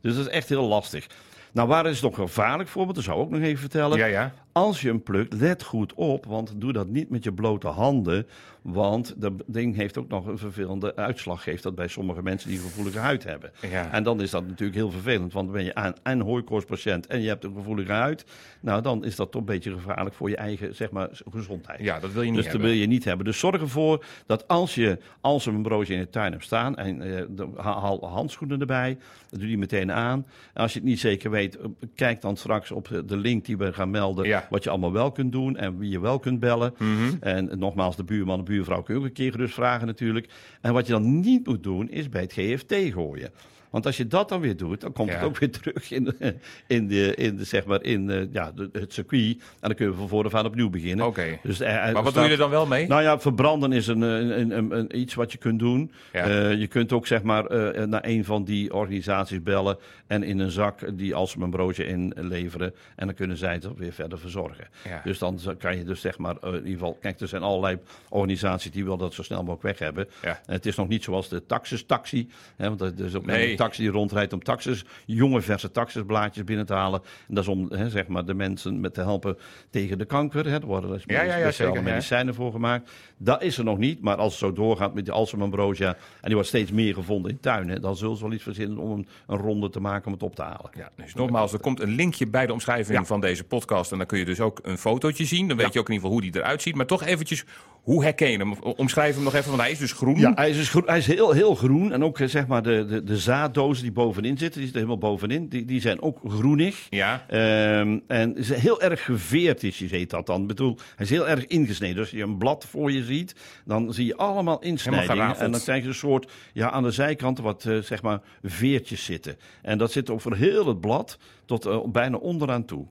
Dus 0.01 0.15
dat 0.15 0.25
is 0.25 0.31
echt 0.31 0.49
heel 0.49 0.63
lastig. 0.67 1.05
Nou, 1.53 1.67
waar 1.67 1.85
is 1.85 2.01
het 2.01 2.03
nog 2.03 2.15
gevaarlijk 2.15 2.69
voor? 2.69 2.83
Want 2.83 2.95
dat 2.95 3.03
zou 3.03 3.17
ik 3.17 3.23
ook 3.23 3.31
nog 3.31 3.41
even 3.41 3.59
vertellen. 3.59 3.97
Ja, 3.97 4.05
ja. 4.05 4.33
Als 4.51 4.81
je 4.81 4.87
hem 4.87 5.03
plukt, 5.03 5.33
let 5.33 5.63
goed 5.63 5.93
op, 5.93 6.25
want 6.25 6.53
doe 6.55 6.73
dat 6.73 6.87
niet 6.87 7.09
met 7.09 7.23
je 7.23 7.33
blote 7.33 7.67
handen. 7.67 8.27
Want 8.61 9.13
dat 9.17 9.33
ding 9.45 9.75
heeft 9.75 9.97
ook 9.97 10.07
nog 10.09 10.25
een 10.25 10.37
vervelende 10.37 10.95
uitslag, 10.95 11.43
geeft 11.43 11.63
dat 11.63 11.75
bij 11.75 11.87
sommige 11.87 12.23
mensen 12.23 12.49
die 12.49 12.57
een 12.57 12.63
gevoelige 12.63 12.99
huid 12.99 13.23
hebben. 13.23 13.51
Ja. 13.69 13.91
En 13.91 14.03
dan 14.03 14.21
is 14.21 14.29
dat 14.29 14.47
natuurlijk 14.47 14.77
heel 14.77 14.91
vervelend, 14.91 15.33
want 15.33 15.45
dan 15.45 15.55
ben 15.55 15.63
je 15.65 15.75
aan 15.75 15.93
en 16.03 16.19
hooikoortspatiënt 16.19 17.07
en 17.07 17.21
je 17.21 17.27
hebt 17.27 17.43
een 17.43 17.53
gevoelige 17.55 17.91
huid. 17.91 18.25
Nou, 18.59 18.81
dan 18.81 19.05
is 19.05 19.15
dat 19.15 19.31
toch 19.31 19.41
een 19.41 19.47
beetje 19.47 19.71
gevaarlijk 19.73 20.15
voor 20.15 20.29
je 20.29 20.35
eigen, 20.35 20.75
zeg 20.75 20.91
maar, 20.91 21.09
gezondheid. 21.31 21.79
Ja, 21.79 21.99
dat 21.99 22.11
wil 22.11 22.21
je 22.21 22.27
niet 22.27 22.35
Dus 22.35 22.43
dat 22.43 22.53
hebben. 22.53 22.71
wil 22.71 22.79
je 22.79 22.87
niet 22.87 23.03
hebben. 23.03 23.25
Dus 23.25 23.39
zorg 23.39 23.61
ervoor 23.61 24.05
dat 24.25 24.47
als 24.47 24.75
je 24.75 24.97
als 25.21 25.45
een 25.45 25.61
broodje 25.61 25.93
in 25.93 25.99
de 25.99 26.09
tuin 26.09 26.31
hebt 26.31 26.43
staan, 26.43 26.77
en 26.77 27.01
eh, 27.01 27.45
haal 27.55 28.07
handschoenen 28.07 28.59
erbij, 28.59 28.97
doe 29.29 29.47
die 29.47 29.57
meteen 29.57 29.91
aan. 29.91 30.25
En 30.53 30.61
als 30.61 30.73
je 30.73 30.79
het 30.79 30.87
niet 30.87 30.99
zeker 30.99 31.31
weet, 31.31 31.38
eh, 31.47 31.65
kijk 31.95 32.21
dan 32.21 32.37
straks 32.37 32.71
op 32.71 33.01
de- 33.05 33.17
link 33.17 33.45
die 33.45 33.57
we 33.57 33.73
gaan 33.73 33.89
melden, 33.89 34.27
Ja. 34.27 34.47
wat 34.49 34.63
je 34.63 34.69
allemaal 34.69 34.91
wel 34.91 35.11
kunt 35.11 35.31
doen 35.31 35.57
en 35.57 35.77
wie 35.77 35.89
je 35.89 35.99
wel 35.99 36.19
kunt 36.19 36.39
bellen. 36.39 36.73
Mhm. 36.77 37.15
En 37.19 37.49
nogmaals, 37.59 37.95
de 37.95 38.03
buurman, 38.03 38.37
de 38.37 38.43
buurvrouw 38.43 38.81
kun 38.81 38.93
je 38.93 38.99
ook 38.99 39.05
een 39.05 39.13
keer 39.13 39.31
gerust 39.31 39.53
vragen 39.53 39.87
natuurlijk. 39.87 40.29
En 40.61 40.73
wat 40.73 40.85
je 40.85 40.91
dan 40.91 41.19
niet 41.19 41.47
moet 41.47 41.63
doen, 41.63 41.89
is 41.89 42.09
bij 42.09 42.21
het 42.21 42.33
GFT 42.33 42.73
gooien. 42.93 43.29
Want 43.69 43.85
als 43.85 43.97
je 43.97 44.07
dat 44.07 44.29
dan 44.29 44.39
weer 44.41 44.57
doet, 44.57 44.81
dan 44.81 44.93
komt 44.93 45.09
Ja. 45.09 45.15
het 45.15 45.23
ook 45.23 45.37
weer 45.37 45.51
terug 45.61 45.91
in, 45.91 46.03
de, 46.03 46.35
in, 46.67 46.87
de, 46.87 47.15
in, 47.15 47.35
de, 47.35 47.43
zeg 47.43 47.65
maar 47.65 47.83
in 47.83 48.09
eh, 48.09 48.21
ja, 48.31 48.51
de, 48.51 48.69
het 48.71 48.93
circuit. 48.93 49.37
En 49.39 49.67
dan 49.67 49.73
kunnen 49.75 49.93
we 49.93 49.99
van 49.99 50.09
voren 50.09 50.25
af 50.25 50.33
aan 50.39 50.45
opnieuw 50.45 50.69
beginnen. 50.69 51.05
Oké. 51.05 51.39
Dus, 51.43 51.59
eh, 51.59 51.75
er 51.75 51.93
Maar 51.93 51.93
wat 51.93 52.01
staat- 52.01 52.13
doe 52.13 52.23
je 52.23 52.29
er 52.31 52.37
dan 52.37 52.49
wel 52.49 52.65
mee? 52.65 52.87
nou 52.87 53.01
ja, 53.01 53.19
verbranden 53.19 53.71
is 53.71 53.87
een, 53.87 54.01
een, 54.01 54.71
een, 54.77 54.97
iets 54.99 55.13
wat 55.13 55.31
je 55.31 55.37
kunt 55.37 55.59
doen. 55.59 55.91
Ja. 56.13 56.23
Eh, 56.27 56.59
je 56.59 56.67
kunt 56.67 56.91
ook 56.93 57.07
zeg 57.07 57.21
maar 57.23 57.45
eh, 57.45 57.83
naar 57.85 58.01
een 58.05 58.25
van 58.25 58.43
die 58.43 58.73
organisaties 58.73 59.43
bellen 59.43 59.77
en 60.07 60.23
in 60.23 60.39
een 60.39 60.51
zak 60.51 60.97
die 60.97 61.15
als 61.15 61.35
een 61.39 61.49
broodje 61.49 61.85
inleveren. 61.87 62.73
En 62.95 63.05
dan 63.05 63.15
kunnen 63.15 63.37
zij 63.37 63.53
het 63.53 63.67
weer 63.77 63.93
verder 63.93 64.19
verzorgen. 64.19 64.67
Ja. 64.87 65.01
Dus 65.03 65.17
dan 65.19 65.39
kan 65.57 65.77
je 65.77 65.83
dus 65.83 66.01
zeg 66.01 66.17
maar 66.17 66.35
eh, 66.37 66.49
in 66.49 66.55
ieder 66.57 66.71
geval... 66.71 66.97
Kijk, 67.01 67.19
er 67.19 67.27
zijn 67.27 67.41
allerlei 67.41 67.77
organisaties 68.09 68.71
die 68.71 68.83
willen 68.83 68.99
dat 68.99 69.13
zo 69.13 69.23
snel 69.23 69.39
mogelijk 69.39 69.61
weg 69.63 69.79
hebben. 69.79 70.07
Ja. 70.21 70.39
En 70.45 70.53
het 70.53 70.65
is 70.65 70.75
nog 70.75 70.87
niet 70.87 71.03
zoals 71.03 71.29
de 71.29 71.45
taxis-taxi. 71.45 72.29
Hè, 72.55 72.67
want 72.67 72.81
er 72.81 73.05
is 73.05 73.15
ook 73.15 73.25
Nee. 73.25 73.55
Taxi 73.59 73.81
die 73.81 73.91
rondrijdt 73.91 74.33
om 74.33 74.43
taxis, 74.43 74.85
jonge 75.05 75.41
verse 75.41 75.71
taxisblaadjes 75.71 76.43
binnen 76.43 76.65
te 76.65 76.73
halen. 76.73 77.01
En 77.27 77.35
dat 77.35 77.43
is 77.43 77.49
om 77.49 77.71
hè, 77.71 77.89
zeg 77.89 78.07
maar 78.07 78.25
de 78.25 78.33
mensen 78.33 78.79
met 78.79 78.93
te 78.93 79.01
helpen 79.01 79.37
tegen 79.69 79.97
de 79.97 80.05
kanker. 80.05 80.45
Hè. 80.45 80.53
Er 80.59 80.65
worden 80.65 80.91
dus 80.91 81.03
Ja, 81.05 81.21
ja, 81.21 81.23
ja, 81.23 81.33
speciale 81.39 81.69
zeker, 81.69 81.83
medicijnen 81.83 82.33
voor 82.33 82.51
gemaakt. 82.51 82.91
Dat 83.17 83.43
is 83.43 83.57
er 83.57 83.63
nog 83.63 83.77
niet, 83.77 84.01
maar 84.01 84.15
als 84.15 84.31
het 84.31 84.39
zo 84.39 84.53
doorgaat 84.53 84.93
met 84.93 85.05
die 85.05 85.13
Alzheimer-brosia... 85.13 85.87
en 85.87 85.97
die 86.21 86.33
wordt 86.33 86.47
steeds 86.47 86.71
meer 86.71 86.93
gevonden 86.93 87.31
in 87.31 87.39
tuinen... 87.39 87.81
dan 87.81 87.95
zullen 87.95 88.17
ze 88.17 88.23
wel 88.23 88.33
iets 88.33 88.43
verzinnen 88.43 88.77
om 88.77 88.91
een, 88.91 89.07
een 89.27 89.37
ronde 89.37 89.69
te 89.69 89.79
maken 89.79 90.05
om 90.05 90.13
het 90.13 90.23
op 90.23 90.35
te 90.35 90.41
halen. 90.41 90.69
Ja, 90.73 90.89
dus 90.95 91.13
nogmaals, 91.13 91.53
er 91.53 91.59
komt 91.59 91.79
een 91.79 91.95
linkje 91.95 92.27
bij 92.27 92.45
de 92.45 92.53
omschrijving 92.53 93.07
van 93.07 93.21
deze 93.21 93.43
podcast. 93.43 93.91
En 93.91 93.97
dan 93.97 94.07
kun 94.07 94.19
je 94.19 94.25
dus 94.25 94.39
ook 94.39 94.59
een 94.63 94.77
fotootje 94.77 95.25
zien. 95.25 95.47
Dan 95.47 95.57
weet 95.57 95.73
je 95.73 95.79
ook 95.79 95.87
in 95.89 95.93
ieder 95.93 96.09
geval 96.09 96.21
hoe 96.21 96.31
die 96.31 96.41
eruit 96.41 96.61
ziet. 96.61 96.75
Maar 96.75 96.85
toch 96.85 97.03
eventjes, 97.03 97.45
hoe 97.81 98.03
herken 98.03 98.31
je 98.31 98.37
hem? 98.37 98.53
Omschrijf 98.53 99.15
hem 99.15 99.23
nog 99.23 99.33
even, 99.33 99.49
want 99.49 99.61
hij 99.61 99.71
is 99.71 99.77
dus 99.77 99.91
groen. 99.91 100.19
Ja, 100.19 100.31
hij 100.35 100.49
is, 100.49 100.55
dus 100.55 100.69
groen, 100.69 100.83
hij 100.85 100.97
is 100.97 101.07
heel, 101.07 101.31
heel 101.31 101.55
groen. 101.55 101.91
En 101.91 102.03
ook 102.03 102.19
eh, 102.19 102.27
zeg 102.27 102.47
maar 102.47 102.63
de, 102.63 102.85
de, 102.85 103.03
de 103.03 103.17
zaaddozen 103.53 103.83
die 103.83 103.91
bovenin 103.91 104.37
zitten, 104.37 104.61
die 104.61 104.69
zitten 104.69 104.87
helemaal 104.87 105.09
bovenin, 105.09 105.47
die, 105.47 105.65
die 105.65 105.81
zijn 105.81 106.01
ook 106.01 106.19
groenig. 106.27 106.87
Ja. 106.89 107.25
Ehm, 107.27 107.99
en 108.07 108.35
is 108.35 108.53
heel 108.53 108.81
erg 108.81 109.03
geveerd 109.03 109.63
is, 109.63 109.79
je 109.79 109.87
heet 109.87 110.09
dat 110.09 110.25
dan. 110.25 110.41
Ik 110.41 110.47
bedoel, 110.47 110.77
hij 110.95 111.05
is 111.05 111.11
heel 111.11 111.27
erg 111.27 111.45
ingesneden. 111.45 111.95
Dus 111.95 112.05
als 112.05 112.19
je 112.19 112.23
een 112.23 112.37
blad 112.37 112.65
voor 112.65 112.91
je 112.91 113.03
ziet, 113.03 113.35
dan 113.65 113.93
zie 113.93 114.05
je 114.05 114.15
allemaal 114.15 114.61
insnijdingen. 114.61 115.37
En 115.37 115.51
dan 115.51 115.61
krijg 115.61 115.81
je 115.81 115.87
een 115.87 115.93
soort, 115.93 116.31
ja, 116.53 116.71
aan 116.71 116.83
de 116.83 116.91
zijkanten 116.91 117.43
wat, 117.43 117.65
eh, 117.65 117.77
zeg 117.77 118.01
maar, 118.01 118.21
veertjes 118.43 119.05
zitten. 119.05 119.37
En 119.61 119.77
dat 119.77 119.91
zit 119.91 120.09
over 120.09 120.35
heel 120.35 120.67
het 120.67 120.81
blad 120.81 121.17
tot 121.45 121.65
eh, 121.65 121.79
bijna 121.85 122.17
onderaan 122.17 122.65
toe. 122.65 122.87